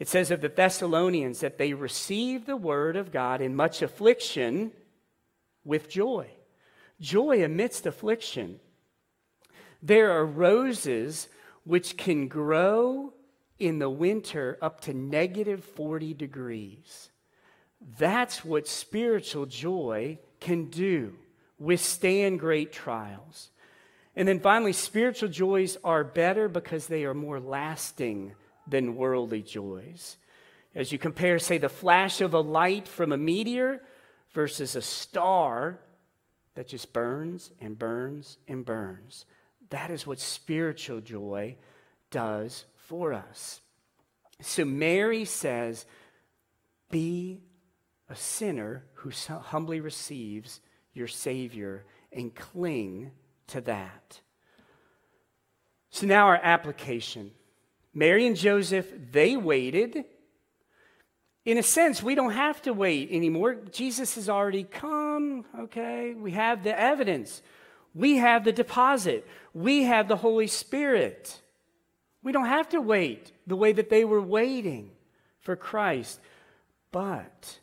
It 0.00 0.08
says 0.08 0.30
of 0.30 0.40
the 0.40 0.48
Thessalonians 0.48 1.40
that 1.40 1.58
they 1.58 1.74
received 1.74 2.46
the 2.46 2.56
word 2.56 2.96
of 2.96 3.12
God 3.12 3.42
in 3.42 3.54
much 3.54 3.82
affliction 3.82 4.72
with 5.62 5.90
joy. 5.90 6.28
Joy 6.98 7.44
amidst 7.44 7.84
affliction. 7.84 8.60
There 9.82 10.10
are 10.10 10.24
roses 10.24 11.28
which 11.64 11.98
can 11.98 12.28
grow 12.28 13.12
in 13.58 13.78
the 13.78 13.90
winter 13.90 14.56
up 14.62 14.80
to 14.82 14.94
negative 14.94 15.62
40 15.62 16.14
degrees. 16.14 17.10
That's 17.98 18.42
what 18.42 18.66
spiritual 18.66 19.44
joy 19.44 20.18
can 20.40 20.70
do 20.70 21.14
withstand 21.58 22.40
great 22.40 22.72
trials. 22.72 23.50
And 24.16 24.26
then 24.26 24.40
finally, 24.40 24.72
spiritual 24.72 25.28
joys 25.28 25.76
are 25.84 26.04
better 26.04 26.48
because 26.48 26.86
they 26.86 27.04
are 27.04 27.12
more 27.12 27.38
lasting 27.38 28.32
than 28.66 28.96
worldly 28.96 29.42
joys. 29.42 30.16
As 30.74 30.92
you 30.92 30.98
compare, 30.98 31.38
say, 31.38 31.58
the 31.58 31.68
flash 31.68 32.20
of 32.20 32.34
a 32.34 32.40
light 32.40 32.86
from 32.86 33.12
a 33.12 33.16
meteor 33.16 33.82
versus 34.32 34.76
a 34.76 34.82
star 34.82 35.80
that 36.54 36.68
just 36.68 36.92
burns 36.92 37.50
and 37.60 37.78
burns 37.78 38.38
and 38.46 38.64
burns. 38.64 39.24
That 39.70 39.90
is 39.90 40.06
what 40.06 40.20
spiritual 40.20 41.00
joy 41.00 41.56
does 42.10 42.64
for 42.76 43.12
us. 43.12 43.60
So 44.40 44.64
Mary 44.64 45.24
says, 45.24 45.86
Be 46.90 47.40
a 48.08 48.16
sinner 48.16 48.84
who 48.94 49.10
humbly 49.10 49.80
receives 49.80 50.60
your 50.92 51.08
Savior 51.08 51.84
and 52.12 52.34
cling 52.34 53.12
to 53.48 53.60
that. 53.62 54.20
So 55.90 56.06
now 56.06 56.26
our 56.26 56.40
application. 56.42 57.32
Mary 57.92 58.26
and 58.26 58.36
Joseph, 58.36 58.92
they 59.10 59.36
waited. 59.36 60.04
In 61.44 61.58
a 61.58 61.62
sense, 61.62 62.02
we 62.02 62.14
don't 62.14 62.32
have 62.32 62.62
to 62.62 62.72
wait 62.72 63.10
anymore. 63.10 63.54
Jesus 63.72 64.14
has 64.14 64.28
already 64.28 64.64
come, 64.64 65.44
okay? 65.58 66.14
We 66.14 66.32
have 66.32 66.62
the 66.62 66.78
evidence. 66.78 67.42
We 67.94 68.18
have 68.18 68.44
the 68.44 68.52
deposit. 68.52 69.26
We 69.52 69.84
have 69.84 70.06
the 70.06 70.16
Holy 70.16 70.46
Spirit. 70.46 71.40
We 72.22 72.32
don't 72.32 72.46
have 72.46 72.68
to 72.70 72.80
wait 72.80 73.32
the 73.46 73.56
way 73.56 73.72
that 73.72 73.90
they 73.90 74.04
were 74.04 74.20
waiting 74.20 74.90
for 75.40 75.56
Christ. 75.56 76.20
But 76.92 77.58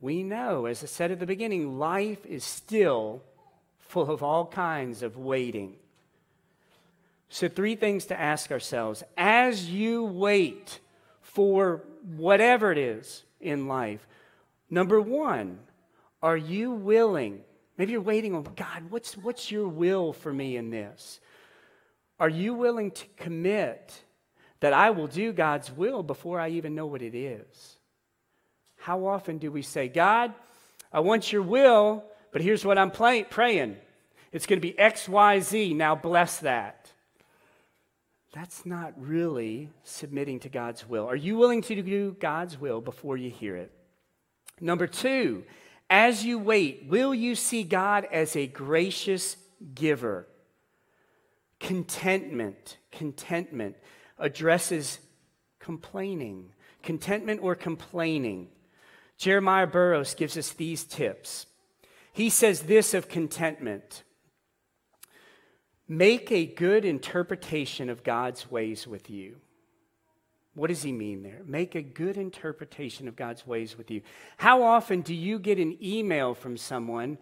we 0.00 0.22
know, 0.22 0.66
as 0.66 0.82
I 0.82 0.86
said 0.86 1.10
at 1.10 1.18
the 1.18 1.26
beginning, 1.26 1.78
life 1.78 2.24
is 2.24 2.44
still 2.44 3.22
full 3.78 4.10
of 4.10 4.22
all 4.22 4.46
kinds 4.46 5.02
of 5.02 5.16
waiting. 5.16 5.76
So, 7.30 7.48
three 7.48 7.76
things 7.76 8.06
to 8.06 8.18
ask 8.18 8.50
ourselves 8.50 9.04
as 9.16 9.68
you 9.68 10.04
wait 10.04 10.80
for 11.20 11.84
whatever 12.16 12.72
it 12.72 12.78
is 12.78 13.24
in 13.40 13.68
life. 13.68 14.06
Number 14.70 15.00
one, 15.00 15.58
are 16.22 16.36
you 16.36 16.70
willing? 16.70 17.40
Maybe 17.76 17.92
you're 17.92 18.00
waiting 18.00 18.34
on 18.34 18.44
God, 18.56 18.90
what's, 18.90 19.16
what's 19.16 19.50
your 19.50 19.68
will 19.68 20.12
for 20.12 20.32
me 20.32 20.56
in 20.56 20.70
this? 20.70 21.20
Are 22.18 22.28
you 22.28 22.54
willing 22.54 22.90
to 22.90 23.04
commit 23.16 24.02
that 24.60 24.72
I 24.72 24.90
will 24.90 25.06
do 25.06 25.32
God's 25.32 25.70
will 25.70 26.02
before 26.02 26.40
I 26.40 26.48
even 26.50 26.74
know 26.74 26.86
what 26.86 27.02
it 27.02 27.14
is? 27.14 27.78
How 28.78 29.06
often 29.06 29.38
do 29.38 29.52
we 29.52 29.62
say, 29.62 29.88
God, 29.88 30.32
I 30.92 31.00
want 31.00 31.32
your 31.32 31.42
will, 31.42 32.04
but 32.32 32.42
here's 32.42 32.64
what 32.64 32.78
I'm 32.78 32.90
play- 32.90 33.24
praying. 33.24 33.76
It's 34.32 34.46
going 34.46 34.60
to 34.60 34.66
be 34.66 34.78
X, 34.78 35.08
Y, 35.08 35.40
Z. 35.40 35.74
Now 35.74 35.94
bless 35.94 36.38
that. 36.38 36.92
That's 38.32 38.66
not 38.66 38.92
really 38.96 39.70
submitting 39.84 40.40
to 40.40 40.48
God's 40.48 40.88
will. 40.88 41.06
Are 41.06 41.16
you 41.16 41.36
willing 41.36 41.62
to 41.62 41.82
do 41.82 42.16
God's 42.20 42.58
will 42.58 42.80
before 42.80 43.16
you 43.16 43.30
hear 43.30 43.56
it? 43.56 43.72
Number 44.60 44.86
two, 44.86 45.44
as 45.88 46.24
you 46.24 46.38
wait, 46.38 46.84
will 46.88 47.14
you 47.14 47.34
see 47.34 47.62
God 47.62 48.06
as 48.12 48.36
a 48.36 48.46
gracious 48.46 49.36
giver? 49.74 50.26
Contentment, 51.58 52.76
contentment 52.92 53.76
addresses 54.18 54.98
complaining. 55.58 56.52
Contentment 56.82 57.40
or 57.42 57.54
complaining. 57.54 58.48
Jeremiah 59.16 59.66
Burroughs 59.66 60.14
gives 60.14 60.36
us 60.36 60.52
these 60.52 60.84
tips. 60.84 61.46
He 62.12 62.30
says 62.30 62.62
this 62.62 62.94
of 62.94 63.08
contentment 63.08 64.02
Make 65.88 66.30
a 66.30 66.44
good 66.44 66.84
interpretation 66.84 67.88
of 67.88 68.04
God's 68.04 68.50
ways 68.50 68.86
with 68.86 69.08
you. 69.08 69.36
What 70.54 70.68
does 70.68 70.82
he 70.82 70.92
mean 70.92 71.22
there? 71.22 71.40
Make 71.46 71.74
a 71.76 71.82
good 71.82 72.16
interpretation 72.16 73.08
of 73.08 73.16
God's 73.16 73.46
ways 73.46 73.78
with 73.78 73.90
you. 73.90 74.02
How 74.36 74.62
often 74.62 75.00
do 75.00 75.14
you 75.14 75.38
get 75.38 75.58
an 75.58 75.78
email 75.82 76.34
from 76.34 76.56
someone 76.56 77.16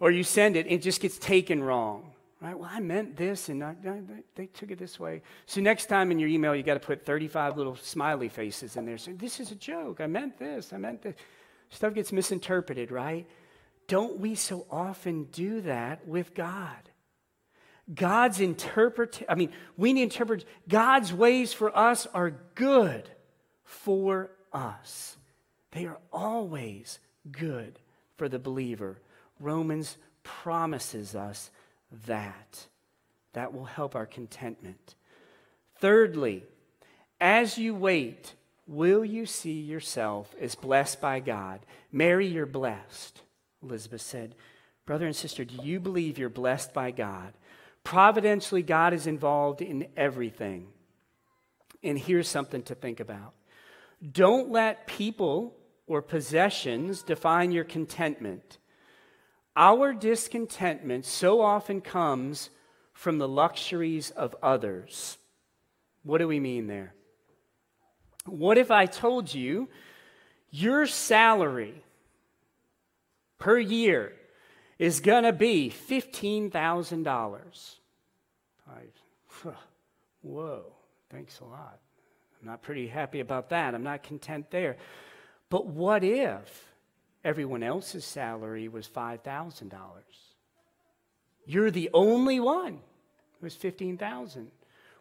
or 0.00 0.10
you 0.10 0.24
send 0.24 0.56
it 0.56 0.66
and 0.66 0.74
it 0.74 0.82
just 0.82 1.00
gets 1.00 1.18
taken 1.18 1.62
wrong? 1.62 2.12
Right? 2.40 2.58
Well, 2.58 2.70
I 2.72 2.80
meant 2.80 3.16
this 3.16 3.50
and 3.50 3.62
I, 3.62 3.76
I, 3.86 4.00
they 4.34 4.46
took 4.46 4.70
it 4.70 4.78
this 4.78 4.98
way. 4.98 5.20
So 5.44 5.60
next 5.60 5.86
time 5.86 6.10
in 6.10 6.18
your 6.18 6.30
email, 6.30 6.56
you 6.56 6.62
got 6.62 6.74
to 6.74 6.80
put 6.80 7.04
35 7.04 7.58
little 7.58 7.76
smiley 7.76 8.30
faces 8.30 8.76
in 8.76 8.86
there. 8.86 8.96
So 8.96 9.12
this 9.12 9.40
is 9.40 9.52
a 9.52 9.56
joke. 9.56 10.00
I 10.00 10.06
meant 10.06 10.38
this. 10.38 10.72
I 10.72 10.78
meant 10.78 11.02
this. 11.02 11.14
Stuff 11.68 11.94
gets 11.94 12.12
misinterpreted, 12.12 12.90
right? 12.90 13.26
Don't 13.88 14.18
we 14.18 14.34
so 14.34 14.66
often 14.70 15.24
do 15.24 15.60
that 15.60 16.08
with 16.08 16.34
God? 16.34 16.89
God's 17.94 18.40
interpret 18.40 19.22
I 19.28 19.34
mean, 19.34 19.50
we 19.76 19.92
need 19.92 20.00
to 20.00 20.14
interpret 20.14 20.44
God's 20.68 21.12
ways 21.12 21.52
for 21.52 21.76
us 21.76 22.06
are 22.14 22.32
good 22.54 23.08
for 23.64 24.30
us. 24.52 25.16
They 25.72 25.86
are 25.86 25.98
always 26.12 26.98
good 27.30 27.78
for 28.16 28.28
the 28.28 28.38
believer. 28.38 28.98
Romans 29.38 29.96
promises 30.22 31.14
us 31.14 31.50
that. 32.06 32.66
That 33.32 33.54
will 33.54 33.64
help 33.64 33.94
our 33.94 34.06
contentment. 34.06 34.94
Thirdly, 35.76 36.44
as 37.20 37.56
you 37.58 37.74
wait, 37.74 38.34
will 38.66 39.04
you 39.04 39.26
see 39.26 39.60
yourself 39.60 40.34
as 40.40 40.54
blessed 40.54 41.00
by 41.00 41.20
God? 41.20 41.60
Mary, 41.92 42.26
you're 42.26 42.46
blessed, 42.46 43.22
Elizabeth 43.62 44.00
said. 44.00 44.34
Brother 44.84 45.06
and 45.06 45.14
sister, 45.14 45.44
do 45.44 45.54
you 45.62 45.78
believe 45.78 46.18
you're 46.18 46.28
blessed 46.28 46.74
by 46.74 46.90
God? 46.90 47.32
Providentially, 47.84 48.62
God 48.62 48.92
is 48.92 49.06
involved 49.06 49.62
in 49.62 49.88
everything. 49.96 50.68
And 51.82 51.98
here's 51.98 52.28
something 52.28 52.62
to 52.64 52.74
think 52.74 53.00
about 53.00 53.34
don't 54.12 54.50
let 54.50 54.86
people 54.86 55.56
or 55.86 56.00
possessions 56.00 57.02
define 57.02 57.52
your 57.52 57.64
contentment. 57.64 58.58
Our 59.56 59.92
discontentment 59.92 61.04
so 61.04 61.40
often 61.40 61.80
comes 61.80 62.50
from 62.92 63.18
the 63.18 63.28
luxuries 63.28 64.10
of 64.10 64.36
others. 64.42 65.18
What 66.02 66.18
do 66.18 66.28
we 66.28 66.40
mean 66.40 66.66
there? 66.66 66.94
What 68.24 68.56
if 68.56 68.70
I 68.70 68.86
told 68.86 69.34
you 69.34 69.68
your 70.50 70.86
salary 70.86 71.82
per 73.38 73.58
year 73.58 74.12
is 74.80 75.00
going 75.00 75.24
to 75.24 75.32
be 75.32 75.70
$15,000. 75.70 77.74
Whoa, 80.22 80.62
thanks 81.10 81.40
a 81.40 81.44
lot. 81.44 81.78
I'm 82.40 82.48
not 82.48 82.62
pretty 82.62 82.88
happy 82.88 83.20
about 83.20 83.50
that. 83.50 83.74
I'm 83.74 83.82
not 83.82 84.02
content 84.02 84.50
there. 84.50 84.78
But 85.50 85.66
what 85.66 86.02
if 86.02 86.64
everyone 87.22 87.62
else's 87.62 88.06
salary 88.06 88.68
was 88.68 88.88
$5,000? 88.88 89.70
You're 91.44 91.70
the 91.70 91.90
only 91.92 92.40
one 92.40 92.72
who 92.72 93.42
was 93.42 93.54
15,000. 93.54 94.50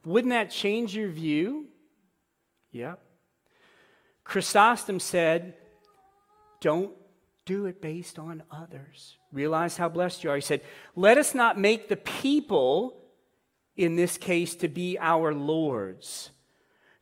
Wouldn't 0.03 0.31
that 0.31 0.51
change 0.51 0.93
your 0.93 1.07
view? 1.07 1.67
Yep. 2.73 2.99
Chrysostom 4.25 4.99
said, 4.99 5.53
don't 6.59 6.91
do 7.49 7.65
it 7.65 7.81
based 7.81 8.19
on 8.19 8.43
others. 8.51 9.17
Realize 9.31 9.75
how 9.75 9.89
blessed 9.89 10.23
you 10.23 10.29
are. 10.29 10.35
He 10.35 10.41
said, 10.41 10.61
let 10.95 11.17
us 11.17 11.33
not 11.33 11.57
make 11.57 11.89
the 11.89 11.95
people, 11.95 12.95
in 13.75 13.95
this 13.95 14.19
case, 14.19 14.53
to 14.57 14.67
be 14.67 14.99
our 14.99 15.33
lords 15.33 16.29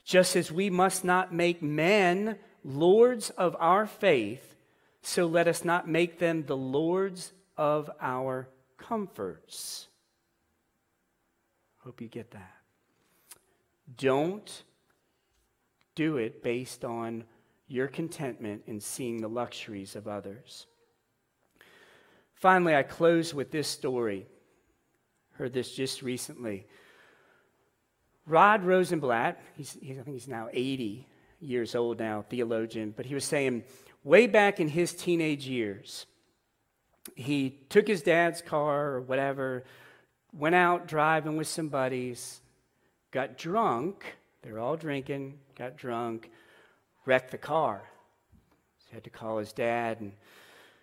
just 0.05 0.37
as 0.37 0.49
we 0.49 0.69
must 0.69 1.03
not 1.03 1.33
make 1.33 1.61
men 1.61 2.37
lords 2.63 3.29
of 3.31 3.57
our 3.59 3.85
faith, 3.85 4.55
so 5.01 5.25
let 5.25 5.49
us 5.49 5.65
not 5.65 5.85
make 5.85 6.17
them 6.17 6.45
the 6.45 6.55
lords 6.55 7.33
of 7.57 7.89
our 7.99 8.47
comforts. 8.77 9.89
Hope 11.79 11.99
you 11.99 12.07
get 12.07 12.31
that. 12.31 12.55
Don't 13.97 14.63
do 15.93 16.15
it 16.15 16.41
based 16.41 16.85
on 16.85 17.25
your 17.67 17.87
contentment 17.87 18.63
in 18.67 18.79
seeing 18.79 19.21
the 19.21 19.27
luxuries 19.27 19.95
of 19.95 20.07
others. 20.07 20.67
Finally, 22.33 22.75
I 22.75 22.83
close 22.83 23.33
with 23.33 23.51
this 23.51 23.67
story. 23.67 24.27
Heard 25.33 25.53
this 25.53 25.73
just 25.73 26.01
recently. 26.01 26.67
Rod 28.25 28.63
Rosenbladt, 28.63 29.37
he's, 29.55 29.77
he's, 29.81 29.97
I 29.97 30.03
think 30.03 30.15
he's 30.15 30.27
now 30.27 30.49
80 30.51 31.07
years 31.39 31.75
old 31.75 31.99
now, 31.99 32.23
theologian, 32.29 32.93
but 32.95 33.05
he 33.05 33.13
was 33.13 33.25
saying 33.25 33.63
way 34.03 34.27
back 34.27 34.59
in 34.59 34.67
his 34.67 34.93
teenage 34.93 35.47
years, 35.47 36.05
he 37.15 37.59
took 37.69 37.87
his 37.87 38.01
dad's 38.01 38.41
car 38.41 38.91
or 38.93 39.01
whatever, 39.01 39.63
went 40.33 40.55
out 40.55 40.87
driving 40.87 41.37
with 41.37 41.47
some 41.47 41.69
buddies, 41.69 42.41
got 43.11 43.37
drunk. 43.37 44.17
They 44.41 44.51
were 44.51 44.59
all 44.59 44.75
drinking, 44.75 45.39
got 45.55 45.77
drunk, 45.77 46.29
wrecked 47.07 47.31
the 47.31 47.37
car. 47.37 47.81
He 48.89 48.95
had 48.95 49.03
to 49.05 49.09
call 49.09 49.37
his 49.37 49.53
dad. 49.53 49.99
And 49.99 50.13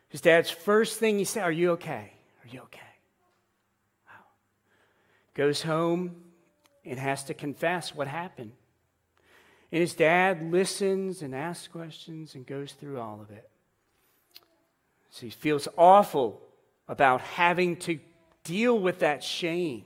his 0.08 0.20
dad's 0.20 0.50
first 0.50 0.98
thing 0.98 1.18
he 1.18 1.24
said, 1.24 1.42
Are 1.42 1.52
you 1.52 1.72
okay? 1.72 2.12
Are 2.44 2.48
you 2.48 2.60
okay? 2.62 2.80
Wow. 4.06 4.24
Goes 5.34 5.62
home, 5.62 6.16
and 6.84 6.98
has 6.98 7.24
to 7.24 7.34
confess 7.34 7.94
what 7.94 8.08
happened. 8.08 8.52
And 9.72 9.80
his 9.80 9.94
dad 9.94 10.52
listens 10.52 11.22
and 11.22 11.34
asks 11.34 11.66
questions 11.68 12.34
and 12.34 12.46
goes 12.46 12.72
through 12.72 13.00
all 13.00 13.20
of 13.20 13.30
it. 13.30 13.48
So 15.10 15.26
he 15.26 15.30
feels 15.30 15.68
awful 15.76 16.40
about 16.88 17.20
having 17.22 17.76
to 17.76 17.98
deal 18.44 18.78
with 18.78 19.00
that 19.00 19.24
shame. 19.24 19.84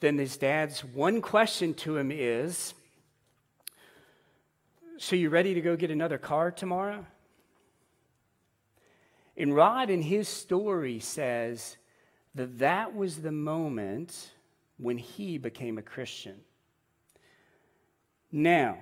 Then 0.00 0.18
his 0.18 0.36
dad's 0.36 0.84
one 0.84 1.20
question 1.20 1.74
to 1.74 1.96
him 1.96 2.10
is 2.10 2.74
So 5.00 5.14
you 5.14 5.30
ready 5.30 5.54
to 5.54 5.60
go 5.60 5.76
get 5.76 5.92
another 5.92 6.18
car 6.18 6.50
tomorrow? 6.50 7.06
And 9.36 9.54
Rod 9.54 9.90
in 9.90 10.02
his 10.02 10.28
story 10.28 10.98
says 10.98 11.76
that 12.34 12.58
that 12.58 12.96
was 12.96 13.22
the 13.22 13.30
moment 13.30 14.32
when 14.76 14.98
he 14.98 15.38
became 15.38 15.78
a 15.78 15.82
Christian. 15.82 16.40
Now, 18.32 18.78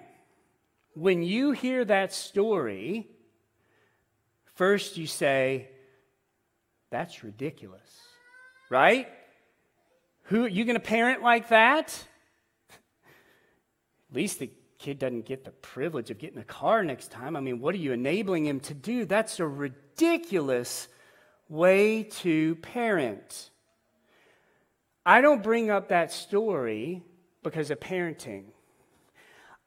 when 0.95 1.23
you 1.23 1.53
hear 1.53 1.85
that 1.85 2.15
story, 2.15 3.09
first 4.55 4.97
you 4.97 5.07
say, 5.07 5.69
that's 6.89 7.25
ridiculous, 7.25 8.01
right? 8.71 9.07
Who 10.25 10.47
are 10.47 10.49
you 10.49 10.65
going 10.65 10.81
to 10.81 10.81
parent 10.81 11.23
like 11.23 11.51
that? 11.51 12.03
At 12.71 14.17
least 14.17 14.39
the 14.39 14.51
kid 14.79 14.99
doesn't 14.99 15.27
get 15.27 15.45
the 15.45 15.51
privilege 15.51 16.11
of 16.11 16.19
getting 16.19 16.39
a 16.39 16.45
car 16.45 16.83
next 16.85 17.11
time. 17.11 17.37
I 17.37 17.41
mean, 17.41 17.61
what 17.61 17.75
are 17.75 17.79
you 17.79 17.93
enabling 17.93 18.47
him 18.47 18.61
to 18.61 18.75
do? 18.75 19.05
That's 19.05 19.41
a 19.41 19.47
ridiculous 19.47 20.89
way 21.49 22.05
to 22.05 22.57
parent. 22.57 23.51
I 25.05 25.21
don't 25.21 25.43
bring 25.43 25.71
up 25.71 25.89
that 25.89 26.13
story 26.13 27.03
because 27.43 27.71
of 27.71 27.79
parenting. 27.79 28.45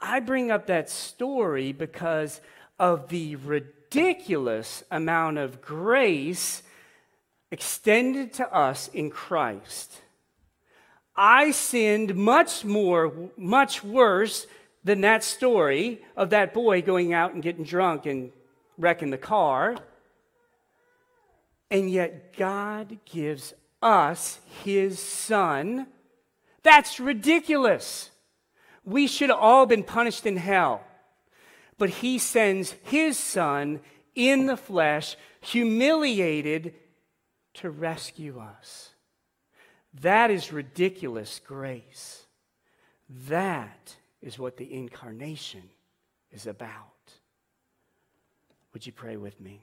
I 0.02 0.20
bring 0.20 0.52
up 0.52 0.68
that 0.68 0.90
story 0.90 1.72
because 1.72 2.42
of 2.78 3.10
the 3.10 3.36
ridiculous 3.38 4.84
amount 4.92 5.38
of 5.38 5.62
grace 5.62 6.64
extended 7.52 8.34
to 8.34 8.54
us 8.54 8.90
in 8.90 9.10
Christ. 9.10 10.02
I 11.16 11.52
sinned 11.52 12.16
much 12.16 12.64
more, 12.64 13.12
much 13.36 13.84
worse 13.84 14.48
than 14.84 15.02
that 15.02 15.24
story 15.24 16.02
of 16.16 16.30
that 16.30 16.54
boy 16.54 16.82
going 16.82 17.14
out 17.14 17.34
and 17.34 17.44
getting 17.44 17.64
drunk 17.64 18.06
and 18.06 18.32
wrecking 18.78 19.10
the 19.10 19.18
car. 19.18 19.78
And 21.72 21.90
yet, 21.90 22.36
God 22.36 22.98
gives 23.06 23.54
us 23.82 24.40
his 24.64 25.00
son. 25.00 25.88
That's 26.64 27.00
ridiculous. 27.00 28.10
We 28.84 29.08
should 29.08 29.30
have 29.30 29.40
all 29.40 29.66
been 29.66 29.84
punished 29.84 30.26
in 30.26 30.38
hell. 30.38 30.84
But 31.78 31.90
he 31.90 32.18
sends 32.18 32.72
his 32.84 33.18
son 33.18 33.82
in 34.16 34.48
the 34.48 34.58
flesh, 34.58 35.16
humiliated, 35.42 36.74
to 37.56 37.70
rescue 37.70 38.40
us. 38.40 38.90
That 40.02 40.32
is 40.32 40.52
ridiculous 40.54 41.40
grace. 41.46 42.26
That 43.28 43.96
is 44.22 44.38
what 44.38 44.58
the 44.58 44.74
incarnation 44.74 45.64
is 46.32 46.48
about. 46.48 47.14
Would 48.74 48.86
you 48.86 48.92
pray 48.92 49.18
with 49.18 49.40
me? 49.40 49.62